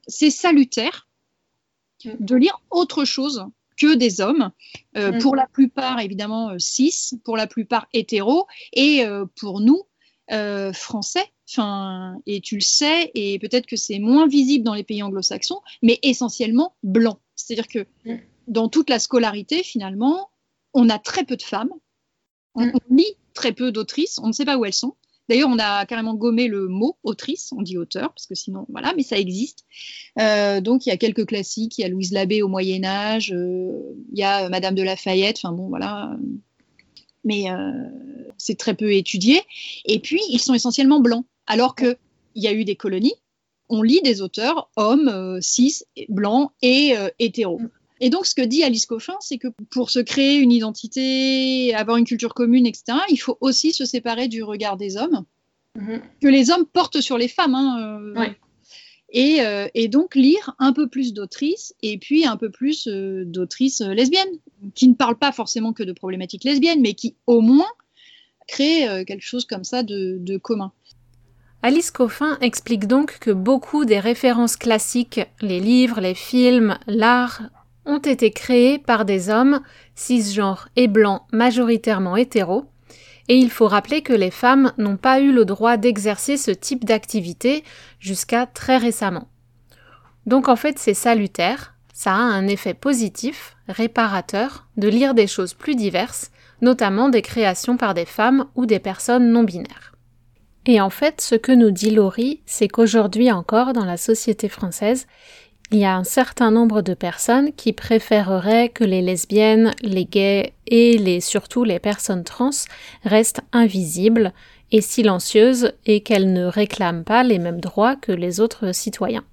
c'est 0.08 0.30
salutaire 0.30 1.08
mm. 2.04 2.12
de 2.20 2.36
lire 2.36 2.62
autre 2.70 3.06
chose 3.06 3.46
que 3.78 3.96
des 3.96 4.22
hommes, 4.22 4.52
mm. 4.96 5.20
pour 5.20 5.36
la 5.36 5.48
plupart 5.48 6.00
évidemment 6.00 6.58
cis, 6.60 7.20
pour 7.24 7.38
la 7.38 7.48
plupart 7.48 7.88
hétéros, 7.94 8.48
et 8.74 9.04
pour 9.36 9.62
nous, 9.62 9.84
français, 10.74 11.32
Enfin, 11.52 12.22
et 12.26 12.40
tu 12.40 12.56
le 12.56 12.62
sais, 12.62 13.12
et 13.14 13.38
peut-être 13.38 13.66
que 13.66 13.76
c'est 13.76 14.00
moins 14.00 14.26
visible 14.26 14.64
dans 14.64 14.74
les 14.74 14.84
pays 14.84 15.04
anglo-saxons, 15.04 15.62
mais 15.82 16.00
essentiellement 16.02 16.76
blanc. 16.82 17.20
C'est-à-dire 17.36 17.68
que 17.68 17.86
mm. 18.06 18.20
dans 18.48 18.70
toute 18.70 18.90
la 18.90 19.00
scolarité, 19.00 19.62
finalement, 19.62 20.30
on 20.74 20.90
a 20.90 20.98
très 20.98 21.26
peu 21.26 21.36
de 21.36 21.42
femmes, 21.42 21.74
on, 22.56 22.72
lit 22.90 23.16
très 23.34 23.52
peu 23.52 23.72
d'autrices, 23.72 24.18
on 24.20 24.28
ne 24.28 24.32
sait 24.32 24.46
pas 24.46 24.58
où 24.58 24.66
elles 24.66 24.74
sont. 24.74 24.96
D'ailleurs, 25.32 25.48
on 25.50 25.60
a 25.60 25.86
carrément 25.86 26.14
gommé 26.14 26.50
le 26.50 26.68
mot 26.68 26.98
autrice, 27.04 27.54
on 27.58 27.62
dit 27.62 27.78
auteur, 27.78 28.10
parce 28.10 28.28
que 28.28 28.36
sinon, 28.36 28.66
voilà, 28.68 28.92
mais 28.98 29.04
ça 29.04 29.18
existe. 29.18 29.64
Euh, 30.20 30.60
donc, 30.60 30.86
il 30.86 30.90
y 30.90 30.92
a 30.92 30.98
quelques 30.98 31.26
classiques, 31.26 31.78
il 31.78 31.84
y 31.84 31.84
a 31.86 31.88
Louise 31.88 32.12
Labbé 32.12 32.42
au 32.42 32.50
Moyen 32.50 32.84
Âge, 32.84 33.32
euh, 33.32 33.72
il 34.12 34.20
y 34.20 34.24
a 34.24 34.50
Madame 34.50 34.76
de 34.76 34.84
Lafayette, 34.84 35.38
enfin 35.38 35.54
bon, 35.54 35.70
voilà. 35.70 36.18
Mais 37.24 37.50
euh, 37.50 37.72
c'est 38.38 38.58
très 38.58 38.74
peu 38.74 38.92
étudié. 38.92 39.40
Et 39.86 40.00
puis, 40.00 40.20
ils 40.28 40.40
sont 40.40 40.54
essentiellement 40.54 41.00
blancs. 41.00 41.24
Alors 41.48 41.78
qu'il 41.78 41.96
y 42.36 42.48
a 42.48 42.52
eu 42.52 42.66
des 42.66 42.76
colonies, 42.76 43.16
on 43.70 43.84
lit 43.84 44.02
des 44.02 44.22
auteurs 44.22 44.70
hommes, 44.76 45.08
euh, 45.08 45.40
cis, 45.40 45.84
blancs 46.10 46.52
et 46.62 46.98
euh, 46.98 47.08
hétéros. 47.20 47.62
Et 48.02 48.10
donc, 48.10 48.26
ce 48.26 48.34
que 48.34 48.42
dit 48.42 48.64
Alice 48.64 48.88
Coffin, 48.88 49.16
c'est 49.20 49.38
que 49.38 49.48
pour 49.70 49.92
se 49.92 50.00
créer 50.00 50.40
une 50.40 50.52
identité, 50.52 51.74
avoir 51.76 51.98
une 51.98 52.06
culture 52.06 52.34
commune, 52.34 52.66
etc., 52.66 52.98
il 53.10 53.18
faut 53.18 53.38
aussi 53.42 53.74
se 53.74 53.86
séparer 53.86 54.28
du 54.28 54.42
regard 54.42 54.76
des 54.76 54.98
hommes, 54.98 55.24
mm-hmm. 55.78 56.02
que 56.20 56.28
les 56.28 56.50
hommes 56.50 56.66
portent 56.66 57.00
sur 57.00 57.20
les 57.20 57.28
femmes. 57.28 57.54
Hein, 57.54 58.02
euh. 58.18 59.70
et, 59.76 59.88
donc, 59.88 60.16
lire 60.16 60.56
un 60.58 60.74
peu 60.74 60.90
plus 60.90 61.14
d'autrices, 61.14 61.76
et 61.84 62.00
puis 62.00 62.26
un 62.26 62.38
peu 62.38 62.50
plus 62.50 62.88
d'autrices 62.88 63.82
lesbiennes, 63.82 64.40
qui 64.74 64.88
ne 64.88 64.96
parlent 64.96 65.20
pas 65.20 65.32
forcément 65.32 65.72
que 65.72 65.84
de 65.84 65.94
problématiques 65.94 66.44
lesbiennes, 66.44 66.82
mais 66.82 66.96
qui, 66.96 67.16
au 67.28 67.42
moins, 67.42 67.72
créent 68.48 69.06
quelque 69.06 69.24
chose 69.24 69.46
comme 69.46 69.64
ça 69.64 69.84
de 69.84 70.38
commun. 70.38 70.74
Alice 71.64 71.92
Coffin 71.92 72.40
explique 72.42 72.88
donc 72.88 73.20
que 73.20 73.30
beaucoup 73.30 73.86
des 73.86 74.00
références 74.00 74.56
classiques, 74.56 75.22
les 75.42 75.60
livres, 75.60 76.02
les 76.02 76.16
films, 76.16 76.80
l'art, 76.88 77.44
ont 77.86 78.00
été 78.00 78.32
créés 78.32 78.78
par 78.78 79.06
des 79.06 79.30
hommes 79.30 79.62
cisgenres 79.96 80.70
et 80.76 80.88
blancs 80.88 81.24
majoritairement 81.32 82.16
hétéros, 82.16 82.66
et 83.28 83.36
il 83.36 83.50
faut 83.50 83.68
rappeler 83.68 84.02
que 84.02 84.14
les 84.14 84.32
femmes 84.32 84.74
n'ont 84.78 84.98
pas 84.98 85.20
eu 85.22 85.32
le 85.32 85.46
droit 85.46 85.78
d'exercer 85.78 86.38
ce 86.38 86.52
type 86.52 86.86
d'activité 86.86 87.64
jusqu'à 88.00 88.46
très 88.46 88.78
récemment. 88.78 89.28
Donc 90.26 90.48
en 90.48 90.56
fait 90.56 90.78
c'est 90.80 90.94
salutaire, 90.94 91.76
ça 91.94 92.14
a 92.14 92.18
un 92.18 92.48
effet 92.48 92.74
positif, 92.74 93.56
réparateur, 93.68 94.68
de 94.78 94.88
lire 94.88 95.14
des 95.14 95.28
choses 95.28 95.54
plus 95.54 95.76
diverses, 95.76 96.32
notamment 96.62 97.10
des 97.10 97.22
créations 97.22 97.78
par 97.78 97.94
des 97.94 98.06
femmes 98.06 98.46
ou 98.56 98.66
des 98.66 98.80
personnes 98.80 99.32
non 99.32 99.44
binaires. 99.44 99.92
Et 100.66 100.80
en 100.80 100.92
fait, 100.92 101.22
ce 101.22 101.36
que 101.36 101.52
nous 101.52 101.72
dit 101.72 101.90
Laurie, 101.90 102.42
c'est 102.46 102.68
qu'aujourd'hui 102.68 103.32
encore, 103.32 103.74
dans 103.74 103.86
la 103.86 103.98
société 103.98 104.48
française, 104.48 105.08
il 105.72 105.80
y 105.80 105.86
a 105.86 105.96
un 105.96 106.04
certain 106.04 106.52
nombre 106.52 106.82
de 106.82 106.94
personnes 106.94 107.54
qui 107.54 107.74
préféreraient 107.74 108.70
que 108.70 108.84
les 108.84 109.02
lesbiennes, 109.02 109.74
les 109.82 110.06
gays 110.06 110.54
et 110.68 111.22
surtout 111.22 111.64
les 111.64 111.80
personnes 111.80 112.24
trans 112.24 112.50
restent 113.04 113.42
invisibles 113.54 114.34
et 114.72 114.82
silencieuses 114.82 115.74
et 115.86 116.02
qu'elles 116.02 116.34
ne 116.34 116.46
réclament 116.46 117.04
pas 117.04 117.24
les 117.24 117.40
mêmes 117.40 117.62
droits 117.62 117.96
que 117.96 118.12
les 118.12 118.40
autres 118.40 118.74
citoyens 118.74 119.24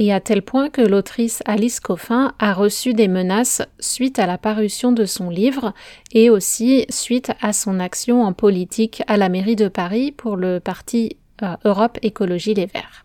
et 0.00 0.12
à 0.14 0.20
tel 0.20 0.40
point 0.40 0.70
que 0.70 0.80
l'autrice 0.80 1.42
Alice 1.44 1.78
Coffin 1.78 2.32
a 2.38 2.54
reçu 2.54 2.94
des 2.94 3.06
menaces 3.06 3.62
suite 3.78 4.18
à 4.18 4.26
la 4.26 4.38
parution 4.38 4.92
de 4.92 5.04
son 5.04 5.28
livre 5.28 5.74
et 6.12 6.30
aussi 6.30 6.86
suite 6.88 7.32
à 7.42 7.52
son 7.52 7.78
action 7.78 8.22
en 8.22 8.32
politique 8.32 9.02
à 9.06 9.18
la 9.18 9.28
mairie 9.28 9.56
de 9.56 9.68
Paris 9.68 10.10
pour 10.10 10.36
le 10.36 10.58
parti 10.58 11.16
euh, 11.42 11.54
Europe 11.64 11.98
Écologie 12.02 12.54
Les 12.54 12.66
Verts. 12.66 13.02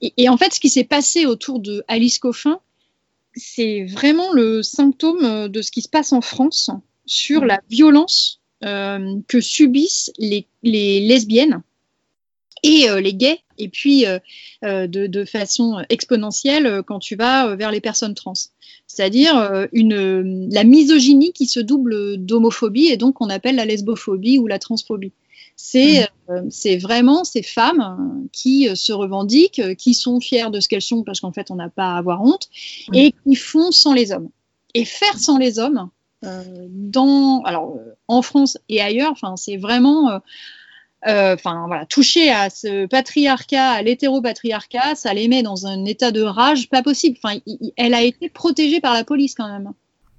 Et, 0.00 0.28
en 0.28 0.36
fait, 0.36 0.52
ce 0.52 0.60
qui 0.60 0.68
s'est 0.68 0.84
passé 0.84 1.26
autour 1.26 1.60
de 1.60 1.84
Alice 1.88 2.18
Coffin, 2.18 2.60
c'est 3.34 3.84
vraiment 3.84 4.32
le 4.32 4.62
symptôme 4.62 5.48
de 5.48 5.62
ce 5.62 5.70
qui 5.70 5.82
se 5.82 5.88
passe 5.88 6.12
en 6.12 6.20
France 6.20 6.70
sur 7.06 7.44
la 7.44 7.60
violence 7.70 8.40
euh, 8.64 9.16
que 9.28 9.40
subissent 9.40 10.12
les 10.18 10.46
lesbiennes 10.62 11.62
et 12.62 12.88
euh, 12.88 13.00
les 13.00 13.14
gays, 13.14 13.40
et 13.58 13.68
puis 13.68 14.06
euh, 14.06 14.18
euh, 14.64 14.86
de, 14.86 15.24
façon 15.24 15.84
exponentielle 15.88 16.82
quand 16.86 16.98
tu 16.98 17.16
vas 17.16 17.54
vers 17.56 17.70
les 17.70 17.80
personnes 17.80 18.14
trans. 18.14 18.34
C'est-à-dire 18.86 19.34
la 19.72 20.64
misogynie 20.64 21.32
qui 21.32 21.46
se 21.46 21.60
double 21.60 22.16
d'homophobie 22.18 22.86
et 22.86 22.96
donc 22.96 23.20
on 23.20 23.28
appelle 23.28 23.56
la 23.56 23.64
lesbophobie 23.64 24.38
ou 24.38 24.46
la 24.46 24.58
transphobie. 24.58 25.12
C'est 25.56 26.08
mmh. 26.28 26.76
vraiment 26.78 27.24
ces 27.24 27.42
femmes 27.42 28.28
qui 28.32 28.68
se 28.76 28.92
revendiquent, 28.92 29.76
qui 29.76 29.94
sont 29.94 30.20
fières 30.20 30.50
de 30.50 30.60
ce 30.60 30.68
qu'elles 30.68 30.82
sont 30.82 31.02
parce 31.02 31.20
qu'en 31.20 31.32
fait 31.32 31.50
on 31.50 31.56
n'a 31.56 31.70
pas 31.70 31.94
à 31.94 31.98
avoir 31.98 32.22
honte, 32.22 32.48
mmh. 32.88 32.94
et 32.94 33.12
qui 33.12 33.34
font 33.34 33.72
sans 33.72 33.94
les 33.94 34.12
hommes. 34.12 34.28
Et 34.74 34.84
faire 34.84 35.18
sans 35.18 35.38
les 35.38 35.58
hommes, 35.58 35.88
dans, 36.22 37.42
alors, 37.44 37.78
en 38.08 38.20
France 38.20 38.58
et 38.68 38.82
ailleurs, 38.82 39.14
c'est 39.36 39.56
vraiment 39.56 40.20
euh, 41.06 41.36
voilà, 41.44 41.86
toucher 41.86 42.30
à 42.30 42.50
ce 42.50 42.86
patriarcat, 42.86 43.70
à 43.70 43.82
l'hétéropatriarcat, 43.82 44.96
ça 44.96 45.14
les 45.14 45.28
met 45.28 45.42
dans 45.42 45.66
un 45.66 45.84
état 45.84 46.10
de 46.10 46.22
rage 46.22 46.68
pas 46.68 46.82
possible. 46.82 47.16
Enfin, 47.22 47.38
elle 47.76 47.94
a 47.94 48.02
été 48.02 48.28
protégée 48.28 48.80
par 48.80 48.94
la 48.94 49.04
police 49.04 49.34
quand 49.34 49.48
même. 49.48 49.72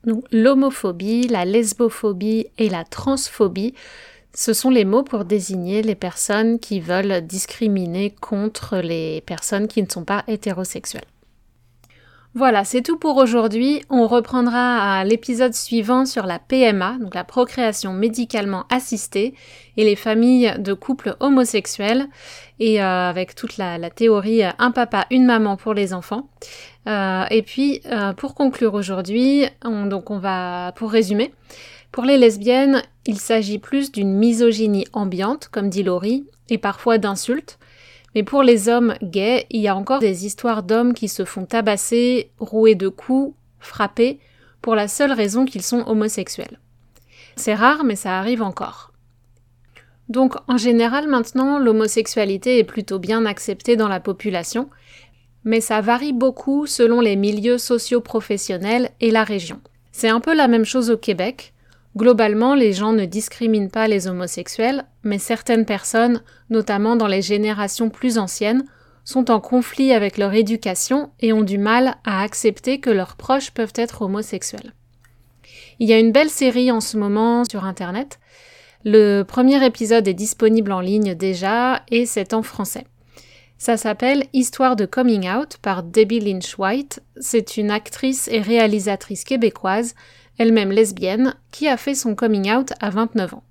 Donc 0.06 0.23
l'homophobie, 0.32 1.28
la 1.28 1.43
lesbophobie 1.43 2.47
et 2.58 2.69
la 2.69 2.86
transphobie, 2.86 3.73
ce 4.34 4.54
sont 4.54 4.70
les 4.70 4.86
mots 4.86 5.04
pour 5.04 5.26
désigner 5.26 5.82
les 5.82 5.96
personnes 5.96 6.60
qui 6.60 6.80
veulent 6.80 7.22
discriminer 7.26 8.12
contre 8.12 8.78
les 8.78 9.22
personnes 9.22 9.68
qui 9.68 9.82
ne 9.82 9.90
sont 9.90 10.06
pas 10.06 10.24
hétérosexuelles. 10.28 11.06
Voilà, 12.38 12.63
c'est 12.66 12.84
tout 12.84 13.00
pour 13.00 13.18
aujourd'hui. 13.18 13.82
On 13.90 14.06
reprendra 14.06 15.00
à 15.00 15.04
l'épisode 15.04 15.56
suivant 15.56 16.06
sur 16.06 16.28
la 16.28 16.38
PMA, 16.38 16.98
donc 17.00 17.16
la 17.16 17.24
procréation 17.24 17.94
médicalement 17.94 18.66
assistée, 18.70 19.34
et 19.76 19.84
les 19.84 19.96
familles 19.96 20.54
de 20.60 20.74
couples 20.74 21.16
homosexuels, 21.20 22.06
et 22.60 22.80
euh, 22.80 23.10
avec 23.10 23.34
toute 23.34 23.58
la, 23.58 23.90
théorie 23.90 24.44
euh, 24.44 24.52
un 24.60 24.70
papa, 24.70 25.08
une 25.10 25.26
maman 25.26 25.58
pour 25.58 25.74
les 25.74 25.96
enfants. 25.96 26.30
Euh, 26.88 27.24
et 27.32 27.42
puis, 27.42 27.82
pour 28.18 28.36
conclure 28.36 28.76
aujourd'hui, 28.76 29.46
donc 29.63 30.12
on 30.12 30.20
va, 30.20 30.74
pour 30.76 30.92
résumer, 30.92 31.34
pour 31.92 32.06
les 32.06 32.20
lesbiennes, 32.20 32.84
il 33.08 33.17
s'agit 33.20 33.58
plus 33.58 33.91
d'une 33.91 34.13
misogynie 34.13 34.86
ambiante, 34.93 35.48
comme 35.52 35.70
dit 35.70 35.82
Laurie, 35.82 36.26
et 36.50 36.58
parfois 36.58 36.98
d'insultes, 36.98 37.58
mais 38.13 38.24
pour 38.24 38.43
les 38.43 38.70
hommes 38.70 38.96
gays, 39.02 39.48
il 39.50 39.62
y 39.62 39.67
a 39.67 39.76
encore 39.76 40.00
des 40.00 40.26
histoires 40.26 40.63
d'hommes 40.63 40.93
qui 40.93 41.08
se 41.08 41.26
font 41.26 41.46
tabasser, 41.46 42.32
rouer 42.39 42.76
de 42.76 42.89
coups, 42.89 43.36
frapper, 43.60 44.20
pour 44.62 44.76
la 44.76 44.88
seule 44.88 45.12
raison 45.12 45.46
qu'ils 45.46 45.63
sont 45.63 45.84
homosexuels. 45.88 46.60
C'est 47.36 47.54
rare, 47.54 47.84
mais 47.84 47.96
ça 47.96 48.20
arrive 48.20 48.41
encore. 48.41 48.91
Donc 50.10 50.36
en 50.48 50.58
général 50.58 51.08
maintenant, 51.08 51.60
l'homosexualité 51.60 52.60
est 52.60 52.63
plutôt 52.63 53.00
bien 53.00 53.26
acceptée 53.26 53.76
dans 53.76 53.88
la 53.88 54.00
population, 54.00 54.70
mais 55.43 55.62
ça 55.62 55.82
varie 55.82 56.13
beaucoup 56.13 56.65
selon 56.65 57.00
les 57.02 57.15
milieux 57.15 57.58
socio-professionnels 57.58 58.89
et 59.00 59.12
la 59.12 59.24
région. 59.24 59.62
C'est 59.91 60.10
un 60.10 60.20
peu 60.20 60.34
la 60.34 60.48
même 60.48 60.65
chose 60.65 60.89
au 60.89 60.98
Québec, 60.98 61.54
Globalement, 61.98 62.54
les 62.54 62.74
gens 62.74 62.94
ne 62.94 63.06
discriminent 63.06 63.72
pas 63.72 63.88
les 63.88 64.08
homosexuels, 64.08 64.86
mais 65.02 65.18
certaines 65.18 65.66
personnes, 65.66 66.22
notamment 66.52 66.96
dans 66.96 67.08
les 67.08 67.24
générations 67.24 67.90
plus 67.90 68.20
anciennes, 68.20 68.64
sont 69.04 69.32
en 69.32 69.40
conflit 69.40 69.92
avec 69.94 70.20
leur 70.20 70.36
éducation 70.36 71.10
et 71.22 71.34
ont 71.34 71.42
du 71.42 71.58
mal 71.58 71.96
à 72.06 72.22
accepter 72.22 72.80
que 72.80 72.92
leurs 72.92 73.16
proches 73.16 73.50
peuvent 73.50 73.74
être 73.74 74.04
homosexuels. 74.04 74.76
Il 75.80 75.90
y 75.90 75.94
a 75.94 75.98
une 75.98 76.12
belle 76.12 76.30
série 76.30 76.72
en 76.72 76.82
ce 76.82 76.98
moment 76.98 77.46
sur 77.50 77.66
Internet. 77.66 78.20
Le 78.86 79.24
premier 79.24 79.66
épisode 79.66 80.08
est 80.08 80.14
disponible 80.14 80.74
en 80.74 80.82
ligne 80.82 81.16
déjà 81.16 81.82
et 81.90 82.06
c'est 82.06 82.36
en 82.36 82.44
français. 82.44 82.86
Ça 83.58 83.76
s'appelle 83.76 84.26
Histoire 84.34 84.76
de 84.76 84.86
Coming 84.86 85.28
Out 85.32 85.58
par 85.64 85.82
Debbie 85.82 86.20
Lynch 86.20 86.60
White. 86.60 87.02
C'est 87.20 87.58
une 87.58 87.72
actrice 87.72 88.28
et 88.28 88.40
réalisatrice 88.40 89.24
québécoise 89.24 89.96
elle-même 90.38 90.71
lesbienne, 90.71 91.36
qui 91.52 91.67
a 91.67 91.78
fait 91.78 91.95
son 91.95 92.15
coming 92.15 92.52
out 92.52 92.73
à 92.80 92.89
29 92.89 93.34
ans. 93.34 93.43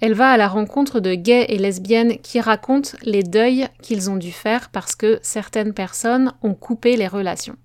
elle 0.00 0.14
va 0.14 0.30
à 0.30 0.36
la 0.36 0.48
rencontre 0.48 1.00
de 1.00 1.14
gays 1.14 1.46
et 1.48 1.58
lesbiennes 1.58 2.18
qui 2.18 2.40
racontent 2.40 2.90
les 3.02 3.22
deuils 3.22 3.68
qu'ils 3.80 4.10
ont 4.10 4.16
dû 4.16 4.32
faire 4.32 4.70
parce 4.70 4.94
que 4.94 5.18
certaines 5.22 5.72
personnes 5.72 6.32
ont 6.42 6.54
coupé 6.54 6.96
les 6.96 7.08
relations. 7.08 7.56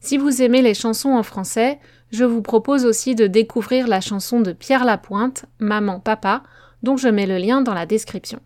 Si 0.00 0.16
vous 0.16 0.40
aimez 0.40 0.62
les 0.62 0.74
chansons 0.74 1.10
en 1.10 1.22
français, 1.22 1.78
je 2.10 2.24
vous 2.24 2.42
propose 2.42 2.86
aussi 2.86 3.14
de 3.14 3.26
découvrir 3.26 3.86
la 3.86 4.00
chanson 4.00 4.40
de 4.40 4.52
Pierre 4.52 4.84
Lapointe, 4.84 5.44
Maman, 5.58 6.00
Papa, 6.00 6.42
dont 6.82 6.96
je 6.96 7.08
mets 7.08 7.26
le 7.26 7.36
lien 7.36 7.60
dans 7.60 7.74
la 7.74 7.86
description. 7.86 8.40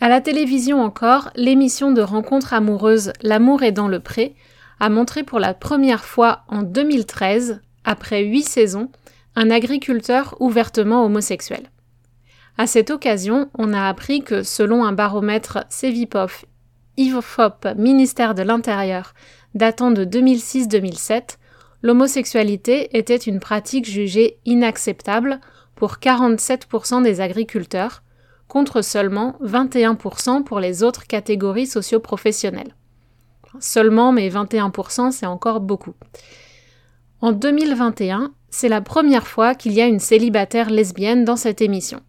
À 0.00 0.08
la 0.08 0.20
télévision 0.20 0.80
encore, 0.80 1.30
l'émission 1.34 1.92
de 1.92 2.00
rencontre 2.00 2.54
amoureuse 2.54 3.12
L'amour 3.22 3.62
est 3.62 3.72
dans 3.72 3.88
le 3.88 4.00
pré 4.00 4.34
a 4.80 4.88
montré 4.88 5.22
pour 5.22 5.38
la 5.38 5.54
première 5.54 6.04
fois 6.04 6.42
en 6.48 6.62
2013, 6.62 7.60
après 7.84 8.22
huit 8.22 8.42
saisons, 8.42 8.90
un 9.36 9.50
agriculteur 9.50 10.36
ouvertement 10.40 11.04
homosexuel. 11.04 11.70
À 12.56 12.66
cette 12.66 12.90
occasion, 12.90 13.48
on 13.56 13.72
a 13.72 13.88
appris 13.88 14.22
que 14.22 14.42
selon 14.42 14.84
un 14.84 14.92
baromètre 14.92 15.64
Ivofop, 16.96 17.68
ministère 17.76 18.34
de 18.34 18.42
l'Intérieur, 18.42 19.14
datant 19.54 19.92
de 19.92 20.04
2006-2007, 20.04 21.36
l'homosexualité 21.82 22.98
était 22.98 23.16
une 23.16 23.38
pratique 23.38 23.88
jugée 23.88 24.38
inacceptable 24.44 25.40
pour 25.76 25.94
47% 25.94 27.04
des 27.04 27.20
agriculteurs, 27.20 28.02
contre 28.48 28.82
seulement 28.82 29.36
21% 29.44 30.42
pour 30.42 30.58
les 30.58 30.82
autres 30.82 31.06
catégories 31.06 31.66
socioprofessionnelles. 31.66 32.74
Seulement, 33.60 34.12
mais 34.12 34.28
21%, 34.28 35.10
c'est 35.10 35.26
encore 35.26 35.60
beaucoup. 35.60 35.94
En 37.20 37.32
2021, 37.32 38.32
c'est 38.50 38.68
la 38.68 38.80
première 38.80 39.26
fois 39.26 39.54
qu'il 39.54 39.72
y 39.72 39.80
a 39.80 39.86
une 39.86 39.98
célibataire 39.98 40.70
lesbienne 40.70 41.24
dans 41.24 41.36
cette 41.36 41.60
émission. 41.60 42.00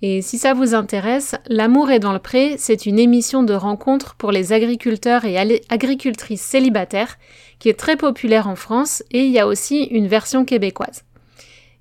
Et 0.00 0.22
si 0.22 0.38
ça 0.38 0.54
vous 0.54 0.74
intéresse, 0.74 1.34
L'amour 1.48 1.90
est 1.90 1.98
dans 1.98 2.12
le 2.12 2.20
pré, 2.20 2.54
c'est 2.56 2.86
une 2.86 3.00
émission 3.00 3.42
de 3.42 3.52
rencontre 3.52 4.14
pour 4.14 4.30
les 4.30 4.52
agriculteurs 4.52 5.24
et 5.24 5.36
agricultrices 5.68 6.42
célibataires 6.42 7.18
qui 7.58 7.68
est 7.68 7.78
très 7.78 7.96
populaire 7.96 8.46
en 8.46 8.54
France 8.54 9.02
et 9.10 9.24
il 9.24 9.32
y 9.32 9.40
a 9.40 9.46
aussi 9.48 9.84
une 9.84 10.06
version 10.06 10.44
québécoise. 10.44 11.02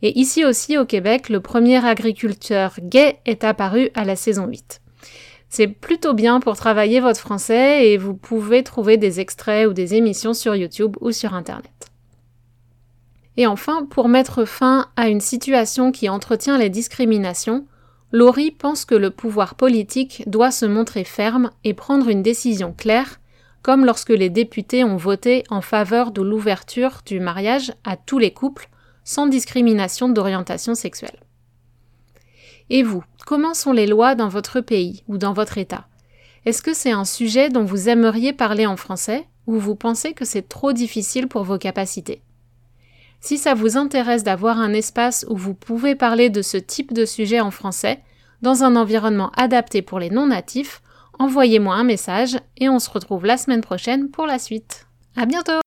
Et 0.02 0.20
ici 0.20 0.46
aussi 0.46 0.78
au 0.78 0.86
Québec, 0.86 1.30
le 1.30 1.42
premier 1.42 1.84
agriculteur 1.86 2.76
gay 2.82 3.20
est 3.26 3.44
apparu 3.44 3.90
à 3.94 4.04
la 4.04 4.16
saison 4.16 4.48
8. 4.48 4.82
C'est 5.50 5.68
plutôt 5.68 6.14
bien 6.14 6.40
pour 6.40 6.58
travailler 6.58 7.00
votre 7.00 7.20
français 7.20 7.88
et 7.88 7.98
vous 7.98 8.14
pouvez 8.14 8.64
trouver 8.64 8.98
des 8.98 9.20
extraits 9.20 9.68
ou 9.68 9.74
des 9.74 9.96
émissions 9.96 10.34
sur 10.34 10.56
YouTube 10.56 10.98
ou 11.00 11.12
sur 11.12 11.34
Internet. 11.34 11.72
Et 13.38 13.48
enfin, 13.48 13.86
pour 13.86 14.10
mettre 14.10 14.46
fin 14.46 14.88
à 14.96 15.10
une 15.10 15.22
situation 15.22 15.92
qui 15.92 16.10
entretient 16.10 16.58
les 16.58 16.70
discriminations, 16.70 17.66
Laurie 18.12 18.52
pense 18.52 18.84
que 18.84 18.96
le 18.96 19.12
pouvoir 19.12 19.56
politique 19.56 20.24
doit 20.28 20.52
se 20.52 20.66
montrer 20.66 21.04
ferme 21.04 21.52
et 21.64 21.74
prendre 21.74 22.10
une 22.10 22.24
décision 22.24 22.74
claire, 22.74 23.20
comme 23.62 23.86
lorsque 23.86 24.10
les 24.10 24.30
députés 24.30 24.84
ont 24.84 24.98
voté 24.98 25.44
en 25.50 25.62
faveur 25.62 26.12
de 26.12 26.22
l'ouverture 26.22 27.02
du 27.06 27.20
mariage 27.20 27.74
à 27.84 27.96
tous 27.96 28.18
les 28.18 28.32
couples, 28.32 28.70
sans 29.04 29.28
discrimination 29.28 30.10
d'orientation 30.10 30.74
sexuelle. 30.74 31.20
Et 32.70 32.84
vous, 32.84 33.04
comment 33.26 33.54
sont 33.54 33.72
les 33.72 33.88
lois 33.88 34.16
dans 34.16 34.28
votre 34.28 34.62
pays 34.62 35.04
ou 35.08 35.18
dans 35.18 35.34
votre 35.34 35.58
État? 35.58 35.88
Est-ce 36.46 36.62
que 36.62 36.74
c'est 36.74 36.92
un 36.92 37.06
sujet 37.06 37.50
dont 37.50 37.64
vous 37.64 37.90
aimeriez 37.90 38.34
parler 38.34 38.66
en 38.66 38.78
français 38.78 39.28
ou 39.48 39.58
vous 39.58 39.76
pensez 39.76 40.14
que 40.14 40.26
c'est 40.26 40.48
trop 40.48 40.74
difficile 40.74 41.28
pour 41.28 41.44
vos 41.44 41.58
capacités? 41.58 42.22
Si 43.20 43.38
ça 43.38 43.54
vous 43.54 43.78
intéresse 43.78 44.24
d'avoir 44.24 44.60
un 44.60 44.74
espace 44.74 45.26
où 45.30 45.36
vous 45.36 45.54
pouvez 45.54 45.96
parler 45.96 46.30
de 46.30 46.42
ce 46.42 46.58
type 46.58 46.94
de 46.94 47.06
sujet 47.06 47.40
en 47.40 47.52
français, 47.52 48.00
dans 48.42 48.64
un 48.64 48.76
environnement 48.76 49.32
adapté 49.36 49.82
pour 49.82 50.00
les 50.00 50.10
non-natifs, 50.10 50.82
envoyez-moi 51.18 51.76
un 51.76 51.84
message 51.84 52.38
et 52.58 52.70
on 52.70 52.80
se 52.80 52.90
retrouve 52.90 53.26
la 53.26 53.38
semaine 53.38 53.62
prochaine 53.62 54.10
pour 54.10 54.28
la 54.28 54.40
suite. 54.40 54.88
À 55.16 55.26
bientôt! 55.26 55.67